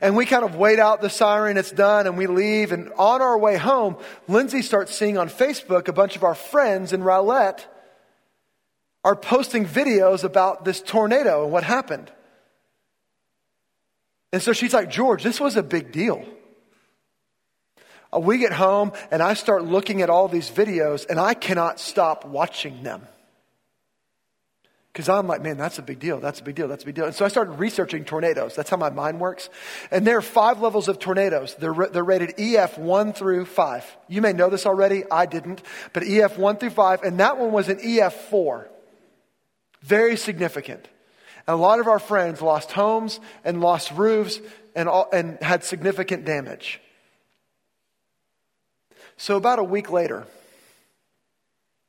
and 0.00 0.16
we 0.16 0.26
kind 0.26 0.44
of 0.44 0.56
wait 0.56 0.78
out 0.78 1.00
the 1.00 1.10
siren, 1.10 1.56
it's 1.56 1.70
done, 1.70 2.06
and 2.06 2.16
we 2.16 2.26
leave. 2.26 2.72
And 2.72 2.92
on 2.98 3.22
our 3.22 3.38
way 3.38 3.56
home, 3.56 3.96
Lindsay 4.28 4.62
starts 4.62 4.94
seeing 4.94 5.18
on 5.18 5.28
Facebook 5.28 5.88
a 5.88 5.92
bunch 5.92 6.16
of 6.16 6.24
our 6.24 6.34
friends 6.34 6.92
in 6.92 7.02
Rowlett 7.02 7.66
are 9.04 9.16
posting 9.16 9.64
videos 9.64 10.24
about 10.24 10.64
this 10.64 10.80
tornado 10.80 11.44
and 11.44 11.52
what 11.52 11.62
happened. 11.62 12.10
And 14.32 14.42
so 14.42 14.52
she's 14.52 14.74
like, 14.74 14.90
George, 14.90 15.22
this 15.22 15.40
was 15.40 15.56
a 15.56 15.62
big 15.62 15.92
deal. 15.92 16.24
Uh, 18.12 18.20
we 18.20 18.38
get 18.38 18.52
home 18.52 18.92
and 19.10 19.22
I 19.22 19.34
start 19.34 19.64
looking 19.64 20.02
at 20.02 20.10
all 20.10 20.28
these 20.28 20.50
videos 20.50 21.08
and 21.08 21.18
I 21.18 21.34
cannot 21.34 21.80
stop 21.80 22.24
watching 22.24 22.82
them. 22.82 23.06
Because 24.96 25.10
I'm 25.10 25.26
like, 25.26 25.42
man, 25.42 25.58
that's 25.58 25.78
a 25.78 25.82
big 25.82 25.98
deal. 25.98 26.20
That's 26.20 26.40
a 26.40 26.42
big 26.42 26.54
deal. 26.54 26.68
That's 26.68 26.82
a 26.82 26.86
big 26.86 26.94
deal. 26.94 27.04
And 27.04 27.14
so 27.14 27.26
I 27.26 27.28
started 27.28 27.58
researching 27.58 28.06
tornadoes. 28.06 28.56
That's 28.56 28.70
how 28.70 28.78
my 28.78 28.88
mind 28.88 29.20
works. 29.20 29.50
And 29.90 30.06
there 30.06 30.16
are 30.16 30.22
five 30.22 30.62
levels 30.62 30.88
of 30.88 30.98
tornadoes. 30.98 31.54
They're, 31.56 31.74
they're 31.92 32.02
rated 32.02 32.32
EF 32.38 32.78
1 32.78 33.12
through 33.12 33.44
5. 33.44 33.96
You 34.08 34.22
may 34.22 34.32
know 34.32 34.48
this 34.48 34.64
already. 34.64 35.04
I 35.10 35.26
didn't. 35.26 35.60
But 35.92 36.04
EF 36.04 36.38
1 36.38 36.56
through 36.56 36.70
5. 36.70 37.02
And 37.02 37.20
that 37.20 37.36
one 37.36 37.52
was 37.52 37.68
an 37.68 37.78
EF 37.82 38.14
4. 38.30 38.70
Very 39.82 40.16
significant. 40.16 40.88
And 41.46 41.52
a 41.54 41.58
lot 41.58 41.78
of 41.78 41.88
our 41.88 41.98
friends 41.98 42.40
lost 42.40 42.72
homes 42.72 43.20
and 43.44 43.60
lost 43.60 43.92
roofs 43.92 44.40
and, 44.74 44.88
all, 44.88 45.10
and 45.12 45.36
had 45.42 45.62
significant 45.62 46.24
damage. 46.24 46.80
So 49.18 49.36
about 49.36 49.58
a 49.58 49.64
week 49.64 49.90
later, 49.90 50.26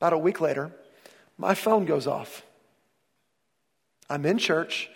about 0.01 0.11
a 0.11 0.17
week 0.17 0.41
later, 0.41 0.73
my 1.37 1.53
phone 1.53 1.85
goes 1.85 2.05
off. 2.05 2.43
I'm 4.09 4.25
in 4.25 4.37
church, 4.37 4.89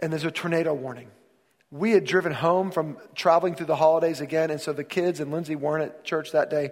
and 0.00 0.12
there's 0.12 0.24
a 0.24 0.30
tornado 0.30 0.74
warning. 0.74 1.10
We 1.70 1.90
had 1.90 2.04
driven 2.04 2.32
home 2.32 2.70
from 2.70 2.96
traveling 3.14 3.54
through 3.54 3.66
the 3.66 3.76
holidays 3.76 4.20
again, 4.20 4.50
and 4.50 4.60
so 4.60 4.72
the 4.72 4.84
kids 4.84 5.20
and 5.20 5.32
Lindsay 5.32 5.56
weren't 5.56 5.84
at 5.84 6.04
church 6.04 6.32
that 6.32 6.48
day 6.48 6.70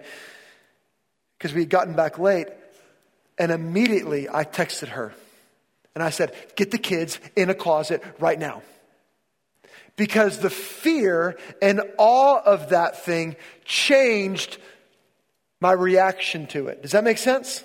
because 1.37 1.53
we 1.53 1.61
had 1.61 1.69
gotten 1.69 1.95
back 1.95 2.17
late. 2.17 2.47
And 3.37 3.51
immediately 3.51 4.29
I 4.29 4.45
texted 4.45 4.87
her 4.89 5.13
and 5.93 6.03
I 6.03 6.09
said, 6.09 6.33
Get 6.55 6.71
the 6.71 6.77
kids 6.77 7.19
in 7.35 7.49
a 7.49 7.53
closet 7.53 8.03
right 8.19 8.39
now. 8.39 8.61
Because 9.97 10.39
the 10.39 10.49
fear 10.49 11.37
and 11.61 11.81
awe 11.97 12.41
of 12.41 12.69
that 12.69 13.03
thing 13.03 13.37
changed 13.63 14.57
my 15.61 15.71
reaction 15.71 16.47
to 16.47 16.67
it. 16.67 16.81
Does 16.81 16.91
that 16.91 17.03
make 17.03 17.17
sense? 17.17 17.63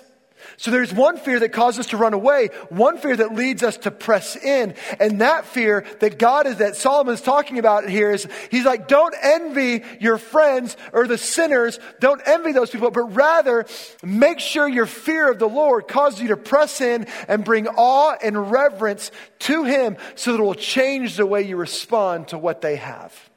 So 0.57 0.71
there's 0.71 0.93
one 0.93 1.17
fear 1.17 1.39
that 1.39 1.49
causes 1.49 1.81
us 1.81 1.87
to 1.87 1.97
run 1.97 2.13
away, 2.13 2.49
one 2.69 2.97
fear 2.97 3.15
that 3.15 3.33
leads 3.33 3.63
us 3.63 3.77
to 3.77 3.91
press 3.91 4.35
in. 4.35 4.75
And 4.99 5.21
that 5.21 5.45
fear 5.45 5.85
that 5.99 6.17
God 6.17 6.47
is, 6.47 6.57
that 6.57 6.75
Solomon's 6.75 7.21
talking 7.21 7.59
about 7.59 7.89
here 7.89 8.11
is, 8.11 8.27
he's 8.49 8.65
like, 8.65 8.87
don't 8.87 9.15
envy 9.21 9.83
your 9.99 10.17
friends 10.17 10.77
or 10.93 11.07
the 11.07 11.17
sinners. 11.17 11.79
Don't 11.99 12.21
envy 12.25 12.51
those 12.51 12.69
people, 12.69 12.91
but 12.91 13.15
rather 13.15 13.65
make 14.03 14.39
sure 14.39 14.67
your 14.67 14.85
fear 14.85 15.31
of 15.31 15.39
the 15.39 15.49
Lord 15.49 15.87
causes 15.87 16.21
you 16.21 16.29
to 16.29 16.37
press 16.37 16.81
in 16.81 17.07
and 17.27 17.43
bring 17.43 17.67
awe 17.67 18.15
and 18.21 18.51
reverence 18.51 19.11
to 19.39 19.63
Him 19.63 19.97
so 20.15 20.31
that 20.31 20.39
it 20.39 20.43
will 20.43 20.53
change 20.53 21.17
the 21.17 21.25
way 21.25 21.41
you 21.41 21.55
respond 21.55 22.29
to 22.29 22.37
what 22.37 22.61
they 22.61 22.75
have. 22.75 23.29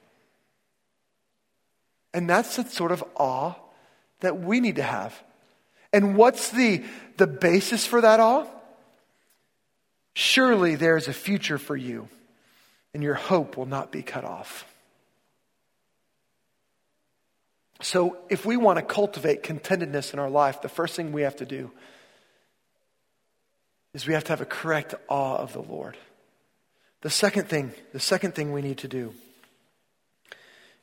And 2.12 2.30
that's 2.30 2.56
the 2.56 2.64
sort 2.64 2.92
of 2.92 3.02
awe 3.16 3.54
that 4.20 4.40
we 4.40 4.60
need 4.60 4.76
to 4.76 4.82
have. 4.82 5.20
And 5.94 6.16
what's 6.16 6.50
the, 6.50 6.82
the 7.18 7.28
basis 7.28 7.86
for 7.86 8.00
that 8.00 8.18
all? 8.18 8.50
Surely 10.12 10.74
there 10.74 10.96
is 10.96 11.06
a 11.06 11.12
future 11.12 11.56
for 11.56 11.76
you, 11.76 12.08
and 12.92 13.00
your 13.00 13.14
hope 13.14 13.56
will 13.56 13.66
not 13.66 13.92
be 13.92 14.02
cut 14.02 14.24
off. 14.24 14.66
So, 17.80 18.16
if 18.28 18.44
we 18.44 18.56
want 18.56 18.80
to 18.80 18.84
cultivate 18.84 19.44
contentedness 19.44 20.12
in 20.12 20.18
our 20.18 20.30
life, 20.30 20.62
the 20.62 20.68
first 20.68 20.96
thing 20.96 21.12
we 21.12 21.22
have 21.22 21.36
to 21.36 21.46
do 21.46 21.70
is 23.92 24.04
we 24.04 24.14
have 24.14 24.24
to 24.24 24.32
have 24.32 24.40
a 24.40 24.46
correct 24.46 24.96
awe 25.08 25.36
of 25.36 25.52
the 25.52 25.62
Lord. 25.62 25.96
The 27.02 27.10
second 27.10 27.48
thing, 27.48 27.72
the 27.92 28.00
second 28.00 28.34
thing 28.34 28.52
we 28.52 28.62
need 28.62 28.78
to 28.78 28.88
do 28.88 29.14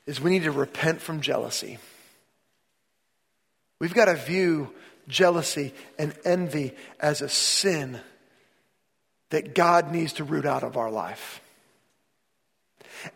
is 0.06 0.22
we 0.22 0.32
need 0.32 0.44
to 0.44 0.52
repent 0.52 1.02
from 1.02 1.20
jealousy. 1.20 1.80
We've 3.80 3.94
got 3.94 4.06
to 4.06 4.16
view 4.16 4.74
jealousy, 5.08 5.74
and 5.98 6.14
envy 6.26 6.74
as 7.00 7.22
a 7.22 7.30
sin 7.30 8.00
that 9.30 9.56
God 9.56 9.92
needs 9.92 10.14
to 10.14 10.24
root 10.24 10.46
out 10.46 10.64
of 10.64 10.78
our 10.78 10.92
life. 10.92 11.42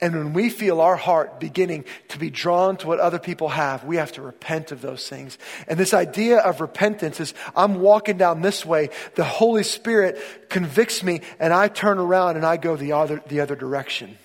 And 0.02 0.16
when 0.16 0.34
we 0.34 0.50
feel 0.50 0.82
our 0.82 0.96
heart 0.96 1.40
beginning 1.40 1.86
to 2.10 2.18
be 2.18 2.30
drawn 2.30 2.78
to 2.78 2.88
what 2.88 3.00
other 3.00 3.20
people 3.20 3.50
have, 3.50 3.84
we 3.84 3.98
have 3.98 4.12
to 4.14 4.22
repent 4.22 4.72
of 4.72 4.82
those 4.82 5.08
things. 5.08 5.38
And 5.68 5.80
this 5.80 5.94
idea 5.94 6.40
of 6.40 6.62
repentance 6.62 7.20
is 7.20 7.34
I'm 7.56 7.82
walking 7.82 8.18
down 8.18 8.42
this 8.42 8.66
way, 8.66 8.90
the 9.16 9.24
Holy 9.24 9.64
Spirit 9.64 10.50
convicts 10.50 11.04
me, 11.04 11.22
and 11.40 11.54
I 11.54 11.68
turn 11.68 12.00
around 12.00 12.36
and 12.38 12.46
I 12.46 12.58
go 12.58 12.76
the 12.76 12.94
other, 12.94 13.22
the 13.28 13.42
other 13.42 13.56
direction. 13.56 14.18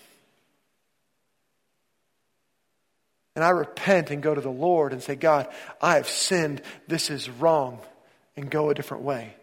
And 3.40 3.46
I 3.46 3.52
repent 3.52 4.10
and 4.10 4.22
go 4.22 4.34
to 4.34 4.40
the 4.42 4.50
Lord 4.50 4.92
and 4.92 5.02
say, 5.02 5.16
God, 5.16 5.48
I 5.80 5.94
have 5.94 6.06
sinned. 6.06 6.60
This 6.88 7.08
is 7.08 7.30
wrong. 7.30 7.80
And 8.36 8.50
go 8.50 8.68
a 8.68 8.74
different 8.74 9.02
way. 9.02 9.34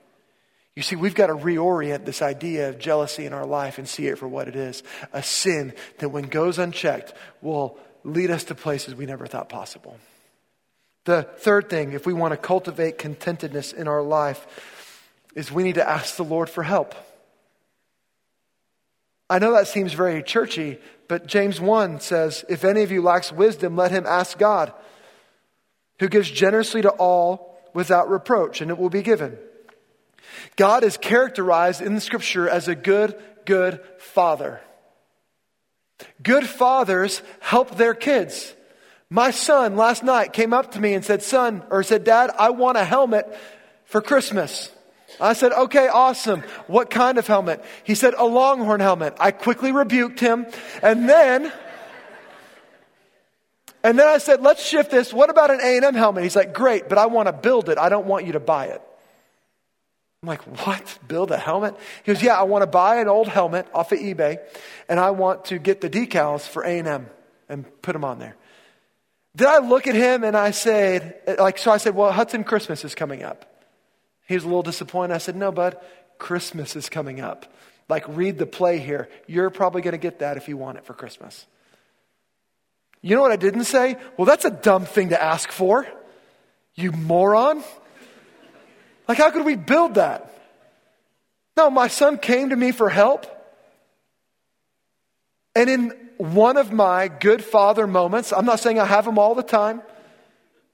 You 0.76 0.84
see, 0.84 0.96
we've 0.96 1.16
got 1.16 1.28
to 1.28 1.34
reorient 1.34 2.06
this 2.06 2.22
idea 2.22 2.70
of 2.70 2.78
jealousy 2.78 3.26
in 3.26 3.34
our 3.34 3.48
life 3.48 3.80
and 3.80 3.90
see 3.90 4.06
it 4.06 4.20
for 4.20 4.28
what 4.28 4.48
it 4.48 4.56
is 4.56 4.84
a 5.14 5.24
sin 5.24 5.74
that, 5.98 6.10
when 6.10 6.26
goes 6.26 6.60
unchecked, 6.60 7.16
will 7.42 7.80
lead 8.04 8.30
us 8.30 8.44
to 8.44 8.54
places 8.54 8.94
we 8.94 9.08
never 9.08 9.26
thought 9.26 9.50
possible. 9.50 9.98
The 11.06 11.24
third 11.24 11.68
thing, 11.68 11.94
if 11.94 12.06
we 12.06 12.14
want 12.14 12.34
to 12.34 12.38
cultivate 12.38 13.00
contentedness 13.00 13.74
in 13.74 13.88
our 13.88 14.04
life, 14.04 14.46
is 15.34 15.52
we 15.52 15.64
need 15.64 15.76
to 15.76 15.90
ask 15.90 16.18
the 16.18 16.24
Lord 16.24 16.52
for 16.52 16.62
help. 16.62 16.94
I 19.30 19.40
know 19.40 19.54
that 19.54 19.68
seems 19.68 19.94
very 19.94 20.24
churchy, 20.24 20.80
but 21.08 21.28
James 21.28 21.60
1 21.60 22.00
says, 22.00 22.46
If 22.48 22.64
any 22.64 22.84
of 22.84 22.92
you 22.92 23.02
lacks 23.02 23.32
wisdom, 23.32 23.76
let 23.76 23.92
him 23.92 24.06
ask 24.06 24.38
God, 24.38 24.72
who 26.00 26.08
gives 26.08 26.30
generously 26.30 26.82
to 26.84 26.90
all 26.90 27.60
without 27.74 28.10
reproach, 28.10 28.62
and 28.62 28.72
it 28.72 28.78
will 28.78 28.90
be 28.90 29.02
given. 29.02 29.38
God 30.56 30.84
is 30.84 30.98
characterized 30.98 31.82
in 31.82 31.96
the 31.96 32.02
scripture 32.02 32.48
as 32.48 32.68
a 32.68 32.76
good, 32.76 33.16
good 33.46 33.82
father. 34.00 34.62
Good 36.22 36.46
fathers 36.46 37.22
help 37.40 37.76
their 37.76 37.94
kids. 37.94 38.54
My 39.10 39.32
son 39.32 39.76
last 39.76 40.04
night 40.04 40.34
came 40.34 40.54
up 40.54 40.72
to 40.72 40.80
me 40.80 40.94
and 40.94 41.04
said, 41.04 41.24
Son, 41.24 41.64
or 41.70 41.84
said, 41.84 42.04
Dad, 42.04 42.32
I 42.38 42.52
want 42.52 42.78
a 42.78 42.84
helmet 42.84 43.26
for 43.86 44.02
Christmas. 44.02 44.72
I 45.20 45.34
said, 45.34 45.52
okay, 45.54 45.88
awesome. 45.88 46.42
What 46.68 46.90
kind 46.90 47.18
of 47.18 47.28
helmet? 47.28 47.64
He 47.84 47.96
said, 47.96 48.14
a 48.14 48.26
longhorn 48.26 48.80
helmet. 48.80 49.16
I 49.20 49.32
quickly 49.32 49.72
rebuked 49.72 50.20
him. 50.20 50.46
And 50.84 51.08
then, 51.08 51.52
and 53.84 53.98
then 53.98 54.08
I 54.08 54.18
said, 54.18 54.42
let's 54.42 54.66
shift 54.66 54.92
this. 54.92 55.14
What 55.14 55.30
about 55.30 55.50
an 55.50 55.60
A&M 55.62 55.96
helmet? 55.96 56.24
He's 56.24 56.36
like, 56.36 56.54
great, 56.54 56.90
but 56.90 56.98
I 56.98 57.06
want 57.06 57.28
to 57.28 57.34
build 57.34 57.70
it. 57.70 57.78
I 57.78 57.90
don't 57.90 58.06
want 58.06 58.26
you 58.26 58.34
to 58.34 58.40
buy 58.40 58.68
it. 58.68 58.82
I'm 60.24 60.30
like, 60.30 60.42
what? 60.66 61.00
Build 61.08 61.32
a 61.32 61.38
helmet? 61.38 61.76
He 62.04 62.12
goes, 62.12 62.22
yeah, 62.22 62.38
I 62.38 62.44
want 62.44 62.64
to 62.64 62.68
buy 62.68 62.98
an 62.98 63.08
old 63.08 63.28
helmet 63.28 63.68
off 63.74 63.92
of 63.92 64.00
eBay 64.00 64.40
and 64.90 65.00
I 65.00 65.12
want 65.12 65.46
to 65.46 65.60
get 65.60 65.80
the 65.80 65.90
decals 65.90 66.42
for 66.42 66.64
A&M 66.64 67.08
and 67.48 67.82
put 67.82 67.94
them 67.94 68.04
on 68.04 68.20
there. 68.20 68.36
Did 69.36 69.48
I 69.48 69.60
look 69.60 69.86
at 69.86 69.94
him 69.96 70.24
and 70.24 70.36
I 70.36 70.52
said, 70.52 71.22
like, 71.40 71.60
so 71.60 71.72
I 71.72 71.78
said, 71.78 71.96
well, 71.96 72.12
Hudson 72.12 72.44
Christmas 72.44 72.84
is 72.84 72.96
coming 72.96 73.24
up. 73.24 73.57
He 74.28 74.36
was 74.36 74.44
a 74.44 74.48
little 74.48 74.64
disappointed. 74.64 75.14
I 75.14 75.18
said, 75.18 75.36
no, 75.36 75.52
bud, 75.52 75.78
Christmas 76.18 76.76
is 76.76 76.90
coming 76.90 77.22
up. 77.22 77.52
Like, 77.90 78.04
read 78.08 78.38
the 78.38 78.46
play 78.46 78.80
here. 78.80 79.10
You're 79.28 79.50
probably 79.50 79.82
going 79.82 79.94
to 79.94 79.98
get 79.98 80.20
that 80.20 80.38
if 80.38 80.48
you 80.48 80.58
want 80.58 80.78
it 80.78 80.86
for 80.86 80.94
Christmas. 80.94 81.46
You 83.02 83.16
know 83.16 83.22
what 83.22 83.32
I 83.32 83.38
didn't 83.38 83.64
say? 83.64 83.96
Well, 84.18 84.26
that's 84.26 84.44
a 84.44 84.52
dumb 84.52 84.86
thing 84.86 85.10
to 85.10 85.22
ask 85.22 85.52
for. 85.52 85.88
You 86.76 86.92
moron. 86.92 87.64
Like, 89.08 89.18
how 89.18 89.32
could 89.32 89.46
we 89.46 89.56
build 89.56 89.96
that? 89.96 90.34
No, 91.56 91.70
my 91.70 91.88
son 91.88 92.18
came 92.18 92.50
to 92.50 92.56
me 92.56 92.72
for 92.72 92.90
help. 92.90 93.26
And 95.56 95.70
in 95.70 95.94
one 96.18 96.58
of 96.58 96.72
my 96.72 97.08
good 97.08 97.44
father 97.44 97.88
moments, 97.88 98.34
I'm 98.34 98.46
not 98.46 98.60
saying 98.60 98.80
I 98.80 98.86
have 98.86 99.06
them 99.06 99.18
all 99.18 99.34
the 99.34 99.44
time, 99.44 99.82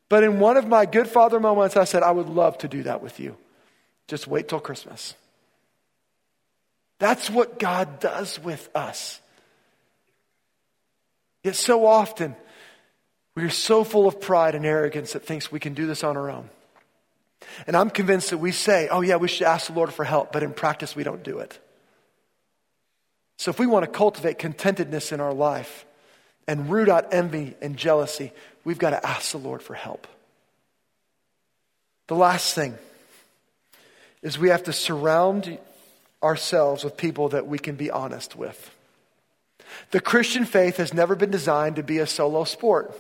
but 0.10 0.24
in 0.24 0.40
one 0.40 0.58
of 0.58 0.68
my 0.68 0.86
good 0.86 1.08
father 1.08 1.40
moments, 1.40 1.78
I 1.78 1.84
said, 1.84 2.04
I 2.04 2.12
would 2.12 2.28
love 2.28 2.58
to 2.60 2.68
do 2.68 2.84
that 2.84 3.02
with 3.02 3.20
you. 3.20 3.38
Just 4.08 4.28
wait 4.28 4.48
till 4.48 4.60
Christmas. 4.60 5.16
That's 7.00 7.30
what 7.30 7.60
God 7.60 8.00
does 8.00 8.40
with 8.40 8.70
us. 8.76 9.20
Yet 11.44 11.56
so 11.56 11.86
often, 11.86 12.36
we 13.36 13.44
are 13.44 13.50
so 13.50 13.84
full 13.84 14.08
of 14.08 14.22
pride 14.22 14.56
and 14.56 14.66
arrogance 14.66 15.14
that 15.14 15.26
thinks 15.26 15.52
we 15.52 15.60
can 15.60 15.74
do 15.74 15.88
this 15.88 16.04
on 16.04 16.16
our 16.16 16.30
own. 16.30 16.50
And 17.68 17.76
I'm 17.76 17.90
convinced 17.90 18.30
that 18.30 18.38
we 18.38 18.52
say, 18.52 18.88
oh, 18.88 19.02
yeah, 19.02 19.18
we 19.18 19.28
should 19.28 19.48
ask 19.48 19.68
the 19.68 19.74
Lord 19.74 19.94
for 19.94 20.06
help, 20.06 20.32
but 20.32 20.44
in 20.44 20.54
practice, 20.54 20.96
we 20.96 21.04
don't 21.04 21.24
do 21.24 21.40
it. 21.40 21.60
So 23.38 23.52
if 23.52 23.60
we 23.60 23.68
want 23.68 23.84
to 23.84 23.92
cultivate 23.92 24.40
contentedness 24.40 25.12
in 25.12 25.20
our 25.20 25.34
life 25.34 25.86
and 26.48 26.70
root 26.70 26.88
out 26.88 27.14
envy 27.14 27.56
and 27.62 27.76
jealousy, 27.76 28.32
we've 28.64 28.78
got 28.78 28.92
to 28.92 29.06
ask 29.06 29.32
the 29.32 29.38
Lord 29.38 29.62
for 29.62 29.74
help. 29.74 30.08
The 32.08 32.16
last 32.16 32.54
thing 32.54 32.78
is 34.24 34.40
we 34.40 34.50
have 34.50 34.64
to 34.64 34.74
surround 34.74 35.60
ourselves 36.24 36.84
with 36.84 36.98
people 36.98 37.30
that 37.30 37.46
we 37.46 37.60
can 37.60 37.76
be 37.76 37.92
honest 37.92 38.36
with. 38.36 38.72
The 39.92 40.00
Christian 40.00 40.46
faith 40.46 40.78
has 40.78 40.94
never 40.94 41.16
been 41.16 41.30
designed 41.30 41.76
to 41.76 41.84
be 41.84 42.00
a 42.00 42.08
solo 42.08 42.46
sport. 42.46 42.98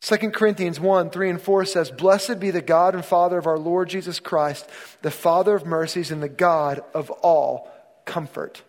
2 0.00 0.30
Corinthians 0.30 0.78
1 0.78 1.10
3 1.10 1.30
and 1.30 1.40
4 1.40 1.64
says, 1.64 1.90
Blessed 1.90 2.40
be 2.40 2.50
the 2.50 2.62
God 2.62 2.94
and 2.94 3.04
Father 3.04 3.38
of 3.38 3.46
our 3.46 3.58
Lord 3.58 3.88
Jesus 3.88 4.20
Christ, 4.20 4.68
the 5.02 5.10
Father 5.10 5.54
of 5.54 5.66
mercies 5.66 6.10
and 6.10 6.22
the 6.22 6.28
God 6.28 6.80
of 6.92 7.10
all 7.10 7.70
comfort, 8.04 8.62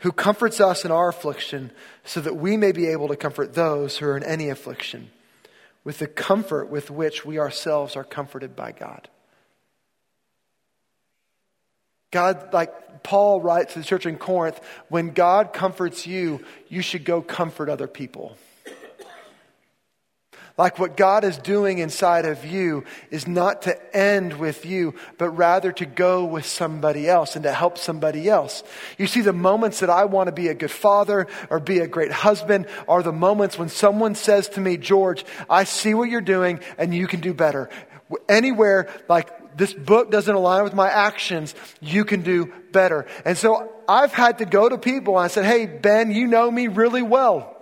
who 0.00 0.12
comforts 0.12 0.60
us 0.60 0.84
in 0.84 0.90
our 0.90 1.08
affliction, 1.08 1.70
so 2.04 2.20
that 2.20 2.36
we 2.36 2.56
may 2.56 2.72
be 2.72 2.86
able 2.86 3.08
to 3.08 3.16
comfort 3.16 3.54
those 3.54 3.98
who 3.98 4.06
are 4.06 4.16
in 4.16 4.22
any 4.22 4.48
affliction 4.48 5.10
with 5.86 6.00
the 6.00 6.06
comfort 6.08 6.68
with 6.68 6.90
which 6.90 7.24
we 7.24 7.38
ourselves 7.38 7.94
are 7.94 8.02
comforted 8.02 8.56
by 8.56 8.72
God. 8.72 9.08
God, 12.10 12.52
like 12.52 13.04
Paul 13.04 13.40
writes 13.40 13.74
to 13.74 13.78
the 13.78 13.84
church 13.84 14.04
in 14.04 14.16
Corinth, 14.16 14.60
when 14.88 15.10
God 15.10 15.52
comforts 15.52 16.04
you, 16.04 16.44
you 16.68 16.82
should 16.82 17.04
go 17.04 17.22
comfort 17.22 17.68
other 17.68 17.86
people. 17.86 18.36
Like 20.58 20.78
what 20.78 20.96
God 20.96 21.24
is 21.24 21.36
doing 21.36 21.78
inside 21.78 22.24
of 22.24 22.46
you 22.46 22.84
is 23.10 23.28
not 23.28 23.62
to 23.62 23.96
end 23.96 24.38
with 24.38 24.64
you, 24.64 24.94
but 25.18 25.28
rather 25.30 25.70
to 25.72 25.84
go 25.84 26.24
with 26.24 26.46
somebody 26.46 27.06
else 27.06 27.36
and 27.36 27.42
to 27.42 27.52
help 27.52 27.76
somebody 27.76 28.26
else. 28.26 28.62
You 28.96 29.06
see, 29.06 29.20
the 29.20 29.34
moments 29.34 29.80
that 29.80 29.90
I 29.90 30.06
want 30.06 30.28
to 30.28 30.32
be 30.32 30.48
a 30.48 30.54
good 30.54 30.70
father 30.70 31.26
or 31.50 31.60
be 31.60 31.80
a 31.80 31.86
great 31.86 32.10
husband 32.10 32.68
are 32.88 33.02
the 33.02 33.12
moments 33.12 33.58
when 33.58 33.68
someone 33.68 34.14
says 34.14 34.48
to 34.50 34.60
me, 34.60 34.78
George, 34.78 35.26
I 35.50 35.64
see 35.64 35.92
what 35.92 36.08
you're 36.08 36.22
doing 36.22 36.60
and 36.78 36.94
you 36.94 37.06
can 37.06 37.20
do 37.20 37.34
better. 37.34 37.68
Anywhere 38.26 38.88
like 39.10 39.58
this 39.58 39.74
book 39.74 40.10
doesn't 40.10 40.34
align 40.34 40.64
with 40.64 40.74
my 40.74 40.88
actions, 40.88 41.54
you 41.80 42.06
can 42.06 42.22
do 42.22 42.50
better. 42.72 43.06
And 43.26 43.36
so 43.36 43.72
I've 43.86 44.12
had 44.12 44.38
to 44.38 44.46
go 44.46 44.70
to 44.70 44.78
people 44.78 45.18
and 45.18 45.24
I 45.24 45.28
said, 45.28 45.44
Hey, 45.44 45.66
Ben, 45.66 46.12
you 46.12 46.26
know 46.26 46.50
me 46.50 46.68
really 46.68 47.02
well. 47.02 47.55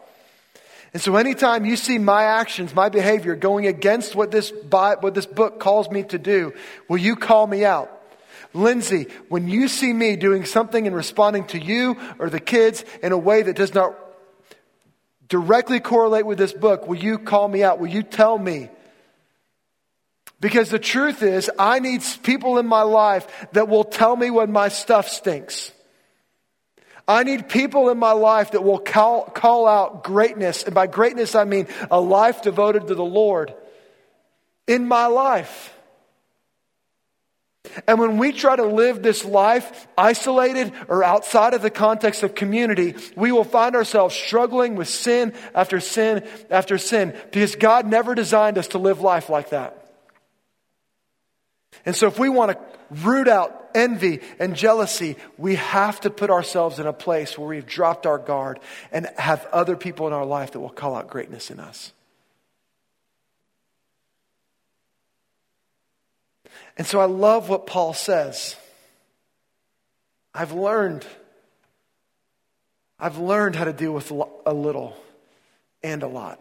And 0.94 1.02
so 1.02 1.16
anytime 1.16 1.64
you 1.64 1.74
see 1.76 1.98
my 1.98 2.22
actions, 2.22 2.72
my 2.72 2.88
behavior 2.88 3.35
going 3.35 3.66
against 3.66 4.14
what 4.14 4.30
this, 4.30 4.52
what 4.70 5.12
this 5.12 5.26
book 5.26 5.59
calls 5.59 5.90
me 5.90 6.04
to 6.04 6.18
do, 6.18 6.54
will 6.88 6.98
you 6.98 7.16
call 7.16 7.48
me 7.48 7.64
out? 7.64 7.90
Lindsay, 8.54 9.09
when 9.28 9.48
you 9.48 9.66
see 9.66 9.92
me 9.92 10.14
doing 10.14 10.44
something 10.44 10.87
and 10.87 10.94
responding 10.94 11.46
to 11.48 11.59
you 11.59 11.96
or 12.20 12.30
the 12.30 12.38
kids 12.38 12.85
in 13.02 13.11
a 13.11 13.18
way 13.18 13.42
that 13.42 13.57
does 13.57 13.74
not 13.74 13.96
directly 15.28 15.80
correlate 15.80 16.26
with 16.26 16.38
this 16.38 16.52
book, 16.52 16.87
will 16.87 16.96
you 16.96 17.18
call 17.18 17.48
me 17.48 17.64
out? 17.64 17.80
Will 17.80 17.88
you 17.88 18.04
tell 18.04 18.38
me? 18.38 18.68
Because 20.40 20.70
the 20.70 20.78
truth 20.78 21.24
is, 21.24 21.50
I 21.59 21.80
need 21.80 22.04
people 22.22 22.59
in 22.59 22.66
my 22.66 22.83
life 22.83 23.26
that 23.52 23.66
will 23.66 23.83
tell 23.83 24.14
me 24.14 24.30
when 24.30 24.52
my 24.52 24.68
stuff 24.68 25.09
stinks. 25.09 25.72
I 27.07 27.23
need 27.23 27.49
people 27.49 27.90
in 27.90 27.99
my 27.99 28.12
life 28.12 28.53
that 28.53 28.64
will 28.64 28.79
call, 28.79 29.25
call 29.25 29.69
out 29.69 30.05
greatness. 30.05 30.62
And 30.62 30.75
by 30.75 30.87
greatness, 30.87 31.35
I 31.35 31.45
mean 31.45 31.69
a 31.90 32.01
life 32.01 32.43
devoted 32.43 32.87
to 32.87 32.95
the 32.95 33.05
Lord 33.05 33.55
in 34.67 34.88
my 34.88 35.07
life. 35.07 35.71
And 37.87 37.99
when 37.99 38.19
we 38.19 38.33
try 38.33 38.57
to 38.57 38.64
live 38.64 39.03
this 39.03 39.25
life 39.25 39.88
isolated 39.97 40.73
or 40.87 41.03
outside 41.03 41.55
of 41.55 41.62
the 41.62 41.71
context 41.71 42.23
of 42.23 42.35
community, 42.35 42.95
we 43.17 43.33
will 43.33 43.45
find 43.45 43.75
ourselves 43.75 44.14
struggling 44.14 44.77
with 44.77 44.88
sin 44.88 45.33
after 45.55 45.81
sin 45.81 46.29
after 46.51 46.77
sin 46.77 47.17
because 47.31 47.57
God 47.57 47.87
never 47.87 48.14
designed 48.14 48.59
us 48.59 48.69
to 48.69 48.79
live 48.79 49.01
life 49.01 49.31
like 49.31 49.51
that. 49.51 49.81
And 51.87 51.97
so 51.97 52.07
if 52.07 52.19
we 52.19 52.29
want 52.29 52.53
to 52.53 52.59
root 53.03 53.29
out 53.29 53.63
envy 53.75 54.21
and 54.39 54.55
jealousy, 54.55 55.17
we 55.37 55.57
have 55.57 56.01
to 56.01 56.11
put 56.11 56.31
ourselves 56.31 56.79
in 56.79 56.87
a 56.87 56.93
place 56.93 57.37
where 57.37 57.49
we've 57.49 57.67
dropped 57.67 58.07
our 58.07 58.19
guard 58.19 58.61
and 58.93 59.09
have 59.17 59.47
other 59.53 59.77
people 59.77 60.07
in 60.07 60.13
our 60.13 60.25
life 60.25 60.53
that 60.53 60.61
will 60.61 60.71
call 60.71 60.95
out 60.95 61.09
greatness 61.09 61.51
in 61.51 61.61
us. 61.61 61.93
And 66.77 66.87
so 66.87 67.01
I 67.01 67.05
love 67.05 67.49
what 67.49 67.67
Paul 67.67 67.93
says. 67.95 68.57
I've 70.35 70.53
learned 70.53 71.07
I've 72.99 73.19
learned 73.19 73.57
how 73.57 73.65
to 73.65 73.73
deal 73.73 73.93
with 73.93 74.11
a 74.11 74.55
little 74.55 74.97
and 75.83 76.03
a 76.03 76.07
lot. 76.07 76.39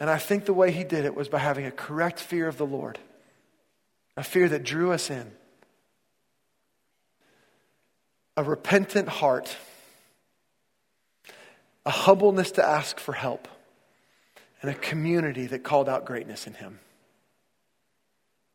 And 0.00 0.08
I 0.08 0.16
think 0.16 0.44
the 0.44 0.54
way 0.54 0.70
he 0.70 0.84
did 0.84 1.04
it 1.04 1.14
was 1.14 1.28
by 1.28 1.38
having 1.38 1.66
a 1.66 1.70
correct 1.70 2.20
fear 2.20 2.48
of 2.48 2.56
the 2.56 2.66
Lord 2.66 2.98
a 4.16 4.22
fear 4.22 4.48
that 4.48 4.64
drew 4.64 4.92
us 4.92 5.10
in, 5.10 5.30
a 8.36 8.42
repentant 8.42 9.08
heart, 9.08 9.56
a 11.84 11.90
humbleness 11.90 12.52
to 12.52 12.64
ask 12.64 12.98
for 12.98 13.12
help, 13.12 13.48
and 14.60 14.70
a 14.70 14.74
community 14.74 15.46
that 15.46 15.62
called 15.62 15.88
out 15.88 16.04
greatness 16.04 16.46
in 16.46 16.54
him. 16.54 16.78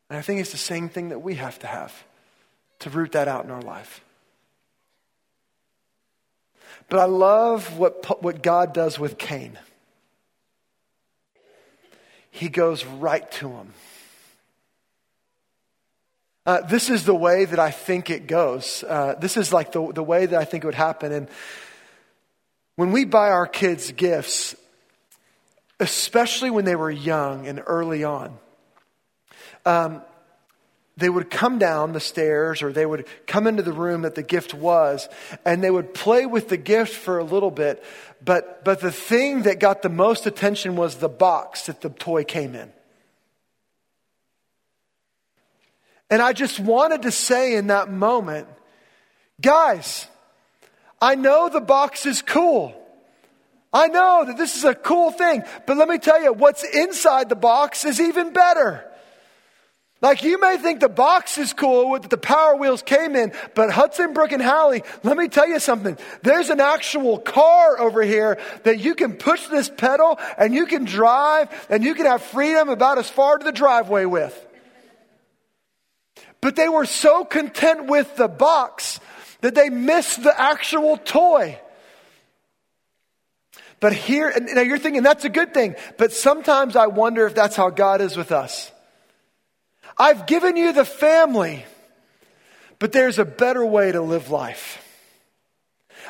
And 0.08 0.18
I 0.18 0.22
think 0.22 0.40
it's 0.40 0.52
the 0.52 0.58
same 0.58 0.88
thing 0.88 1.08
that 1.08 1.20
we 1.20 1.36
have 1.36 1.58
to 1.60 1.66
have 1.66 2.04
to 2.80 2.90
root 2.90 3.12
that 3.12 3.28
out 3.28 3.44
in 3.44 3.50
our 3.50 3.62
life. 3.62 4.04
But 6.88 7.00
I 7.00 7.04
love 7.04 7.78
what, 7.78 8.22
what 8.22 8.42
God 8.42 8.74
does 8.74 8.98
with 8.98 9.16
Cain. 9.16 9.58
He 12.30 12.48
goes 12.48 12.84
right 12.84 13.30
to 13.32 13.50
him. 13.50 13.72
Uh, 16.44 16.60
this 16.62 16.90
is 16.90 17.04
the 17.04 17.14
way 17.14 17.44
that 17.44 17.58
I 17.60 17.70
think 17.70 18.10
it 18.10 18.26
goes. 18.26 18.82
Uh, 18.86 19.14
this 19.20 19.36
is 19.36 19.52
like 19.52 19.72
the, 19.72 19.92
the 19.92 20.02
way 20.02 20.26
that 20.26 20.38
I 20.38 20.44
think 20.44 20.64
it 20.64 20.66
would 20.66 20.74
happen. 20.74 21.12
And 21.12 21.28
when 22.74 22.90
we 22.90 23.04
buy 23.04 23.30
our 23.30 23.46
kids 23.46 23.92
gifts, 23.92 24.56
especially 25.78 26.50
when 26.50 26.64
they 26.64 26.74
were 26.74 26.90
young 26.90 27.46
and 27.46 27.62
early 27.64 28.02
on, 28.02 28.36
um, 29.64 30.02
they 30.96 31.08
would 31.08 31.30
come 31.30 31.58
down 31.58 31.92
the 31.92 32.00
stairs 32.00 32.60
or 32.60 32.72
they 32.72 32.84
would 32.84 33.06
come 33.26 33.46
into 33.46 33.62
the 33.62 33.72
room 33.72 34.02
that 34.02 34.16
the 34.16 34.22
gift 34.22 34.52
was 34.52 35.08
and 35.44 35.62
they 35.62 35.70
would 35.70 35.94
play 35.94 36.26
with 36.26 36.48
the 36.48 36.56
gift 36.56 36.94
for 36.94 37.18
a 37.18 37.24
little 37.24 37.50
bit. 37.52 37.82
But, 38.24 38.64
but 38.64 38.80
the 38.80 38.92
thing 38.92 39.42
that 39.42 39.60
got 39.60 39.82
the 39.82 39.88
most 39.88 40.26
attention 40.26 40.74
was 40.76 40.96
the 40.96 41.08
box 41.08 41.66
that 41.66 41.80
the 41.80 41.88
toy 41.88 42.24
came 42.24 42.54
in. 42.54 42.72
And 46.12 46.20
I 46.20 46.34
just 46.34 46.60
wanted 46.60 47.02
to 47.02 47.10
say 47.10 47.54
in 47.54 47.68
that 47.68 47.90
moment, 47.90 48.46
guys, 49.40 50.06
I 51.00 51.14
know 51.14 51.48
the 51.48 51.58
box 51.58 52.04
is 52.04 52.20
cool. 52.20 52.74
I 53.72 53.88
know 53.88 54.26
that 54.26 54.36
this 54.36 54.54
is 54.54 54.64
a 54.64 54.74
cool 54.74 55.10
thing, 55.10 55.42
but 55.66 55.78
let 55.78 55.88
me 55.88 55.96
tell 55.96 56.22
you, 56.22 56.34
what's 56.34 56.64
inside 56.64 57.30
the 57.30 57.34
box 57.34 57.86
is 57.86 57.98
even 57.98 58.34
better. 58.34 58.84
Like 60.02 60.22
you 60.22 60.38
may 60.38 60.58
think 60.58 60.80
the 60.80 60.90
box 60.90 61.38
is 61.38 61.54
cool 61.54 61.88
with 61.88 62.10
the 62.10 62.18
power 62.18 62.56
wheels 62.56 62.82
came 62.82 63.16
in, 63.16 63.32
but 63.54 63.70
Hudson 63.70 64.12
Brook 64.12 64.32
and 64.32 64.42
Halley, 64.42 64.82
let 65.02 65.16
me 65.16 65.28
tell 65.28 65.48
you 65.48 65.60
something. 65.60 65.96
There's 66.22 66.50
an 66.50 66.60
actual 66.60 67.20
car 67.20 67.80
over 67.80 68.02
here 68.02 68.38
that 68.64 68.80
you 68.80 68.94
can 68.96 69.14
push 69.14 69.46
this 69.46 69.70
pedal 69.70 70.20
and 70.36 70.52
you 70.52 70.66
can 70.66 70.84
drive 70.84 71.48
and 71.70 71.82
you 71.82 71.94
can 71.94 72.04
have 72.04 72.20
freedom 72.20 72.68
about 72.68 72.98
as 72.98 73.08
far 73.08 73.38
to 73.38 73.44
the 73.46 73.50
driveway 73.50 74.04
with. 74.04 74.48
But 76.42 76.56
they 76.56 76.68
were 76.68 76.84
so 76.84 77.24
content 77.24 77.86
with 77.86 78.16
the 78.16 78.28
box 78.28 79.00
that 79.40 79.54
they 79.54 79.70
missed 79.70 80.22
the 80.22 80.38
actual 80.38 80.98
toy. 80.98 81.58
But 83.80 83.92
here, 83.92 84.32
now 84.38 84.60
you're 84.60 84.78
thinking 84.78 85.02
that's 85.02 85.24
a 85.24 85.28
good 85.28 85.54
thing, 85.54 85.76
but 85.98 86.12
sometimes 86.12 86.76
I 86.76 86.88
wonder 86.88 87.26
if 87.26 87.34
that's 87.34 87.56
how 87.56 87.70
God 87.70 88.00
is 88.00 88.16
with 88.16 88.30
us. 88.30 88.70
I've 89.96 90.26
given 90.26 90.56
you 90.56 90.72
the 90.72 90.84
family, 90.84 91.64
but 92.78 92.92
there's 92.92 93.18
a 93.18 93.24
better 93.24 93.64
way 93.64 93.90
to 93.92 94.00
live 94.00 94.30
life. 94.30 94.78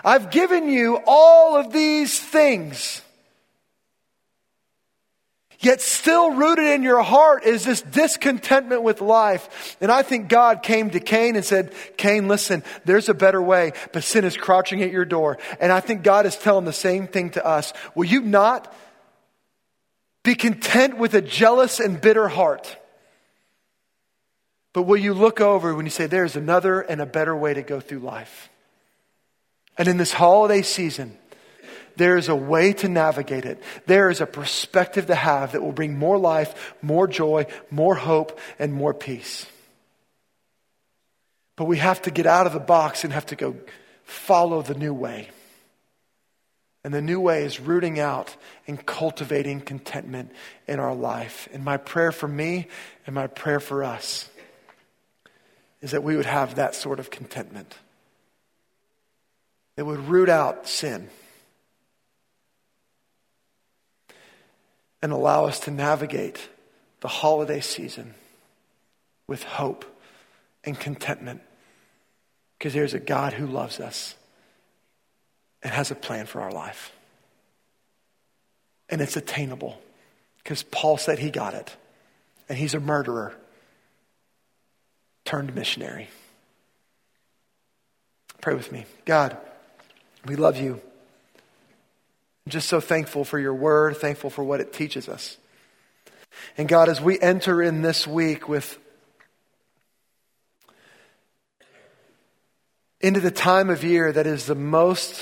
I've 0.04 0.30
given 0.30 0.68
you 0.68 0.98
all 1.06 1.56
of 1.56 1.72
these 1.72 2.18
things. 2.18 3.02
Yet 5.62 5.80
still 5.80 6.32
rooted 6.32 6.64
in 6.64 6.82
your 6.82 7.02
heart 7.02 7.44
is 7.44 7.64
this 7.64 7.82
discontentment 7.82 8.82
with 8.82 9.00
life. 9.00 9.76
And 9.80 9.92
I 9.92 10.02
think 10.02 10.28
God 10.28 10.64
came 10.64 10.90
to 10.90 10.98
Cain 10.98 11.36
and 11.36 11.44
said, 11.44 11.72
Cain, 11.96 12.26
listen, 12.26 12.64
there's 12.84 13.08
a 13.08 13.14
better 13.14 13.40
way, 13.40 13.72
but 13.92 14.02
sin 14.02 14.24
is 14.24 14.36
crouching 14.36 14.82
at 14.82 14.90
your 14.90 15.04
door. 15.04 15.38
And 15.60 15.70
I 15.70 15.78
think 15.78 16.02
God 16.02 16.26
is 16.26 16.36
telling 16.36 16.64
the 16.64 16.72
same 16.72 17.06
thing 17.06 17.30
to 17.30 17.46
us. 17.46 17.72
Will 17.94 18.06
you 18.06 18.22
not 18.22 18.74
be 20.24 20.34
content 20.34 20.98
with 20.98 21.14
a 21.14 21.22
jealous 21.22 21.78
and 21.78 22.00
bitter 22.00 22.26
heart? 22.26 22.76
But 24.72 24.82
will 24.82 24.96
you 24.96 25.14
look 25.14 25.40
over 25.40 25.74
when 25.76 25.86
you 25.86 25.90
say, 25.90 26.06
there's 26.06 26.34
another 26.34 26.80
and 26.80 27.00
a 27.00 27.06
better 27.06 27.36
way 27.36 27.54
to 27.54 27.62
go 27.62 27.78
through 27.78 28.00
life? 28.00 28.50
And 29.78 29.86
in 29.86 29.96
this 29.96 30.12
holiday 30.12 30.62
season, 30.62 31.18
there 31.97 32.16
is 32.16 32.28
a 32.28 32.34
way 32.34 32.72
to 32.74 32.88
navigate 32.88 33.45
it. 33.45 33.62
There 33.86 34.11
is 34.11 34.20
a 34.20 34.26
perspective 34.26 35.07
to 35.07 35.14
have 35.14 35.53
that 35.53 35.62
will 35.62 35.72
bring 35.72 35.99
more 35.99 36.18
life, 36.18 36.74
more 36.82 37.07
joy, 37.07 37.47
more 37.70 37.95
hope, 37.95 38.38
and 38.59 38.72
more 38.72 38.95
peace. 38.95 39.47
But 41.57 41.66
we 41.66 41.78
have 41.78 42.03
to 42.03 42.11
get 42.11 42.26
out 42.26 42.47
of 42.47 42.53
the 42.53 42.61
box 42.61 43.05
and 43.05 43.12
have 43.12 43.26
to 43.26 43.36
go 43.36 43.57
follow 44.05 44.62
the 44.62 44.74
new 44.74 44.95
way. 44.95 45.28
And 46.84 46.93
the 46.93 47.03
new 47.03 47.20
way 47.20 47.45
is 47.45 47.61
rooting 47.61 48.01
out 48.01 48.34
and 48.66 48.84
cultivating 48.84 49.61
contentment 49.61 50.32
in 50.66 50.80
our 50.80 50.95
life. 50.95 51.49
And 51.53 51.64
my 51.64 51.76
prayer 51.76 52.11
for 52.11 52.26
me 52.26 52.66
and 53.07 53.14
my 53.14 53.28
prayer 53.28 53.61
for 53.61 53.84
us 53.84 54.28
is 55.80 55.93
that 55.93 56.03
we 56.03 56.16
would 56.16 56.26
have 56.26 56.57
that 56.57 56.74
sort 56.74 56.99
of 56.99 57.11
contentment. 57.11 57.74
It 59.76 59.82
would 59.82 60.01
root 60.09 60.28
out 60.28 60.66
sin. 60.66 61.09
And 65.03 65.12
allow 65.12 65.44
us 65.46 65.61
to 65.61 65.70
navigate 65.70 66.48
the 67.00 67.09
holiday 67.09 67.61
season 67.61 68.14
with 69.26 69.42
hope 69.42 69.84
and 70.64 70.78
contentment 70.78 71.42
because 72.59 72.72
there's 72.72 72.94
a 72.94 73.00
God 73.00 73.32
who 73.32 73.46
loves 73.46 73.80
us 73.80 74.14
and 75.62 75.72
has 75.72 75.90
a 75.90 75.96
plan 75.96 76.26
for 76.26 76.40
our 76.40 76.53
life. 76.53 76.92
And 78.88 79.00
it's 79.00 79.16
attainable 79.16 79.80
because 80.38 80.62
Paul 80.62 80.96
said 80.96 81.18
he 81.18 81.30
got 81.30 81.55
it. 81.55 81.76
And 82.48 82.59
he's 82.59 82.74
a 82.74 82.80
murderer 82.80 83.34
turned 85.24 85.55
missionary. 85.55 86.09
Pray 88.40 88.55
with 88.55 88.70
me. 88.70 88.84
God, 89.05 89.36
we 90.26 90.36
love 90.36 90.57
you. 90.57 90.80
Just 92.49 92.68
so 92.68 92.80
thankful 92.80 93.24
for 93.24 93.38
your 93.38 93.55
word, 93.55 93.97
thankful 93.97 94.30
for 94.30 94.43
what 94.43 94.61
it 94.61 94.72
teaches 94.72 95.09
us. 95.09 95.36
And 96.59 96.68
God, 96.68 96.88
as 96.88 97.01
we 97.01 97.20
enter 97.20 97.62
in 97.62 97.82
this 97.82 98.07
week 98.07 98.49
with 98.49 98.78
into 103.01 103.20
the 103.20 103.30
time 103.30 103.70
of 103.70 103.84
year 103.84 104.12
that 104.12 104.26
is 104.26 104.47
the 104.47 104.55
most, 104.55 105.20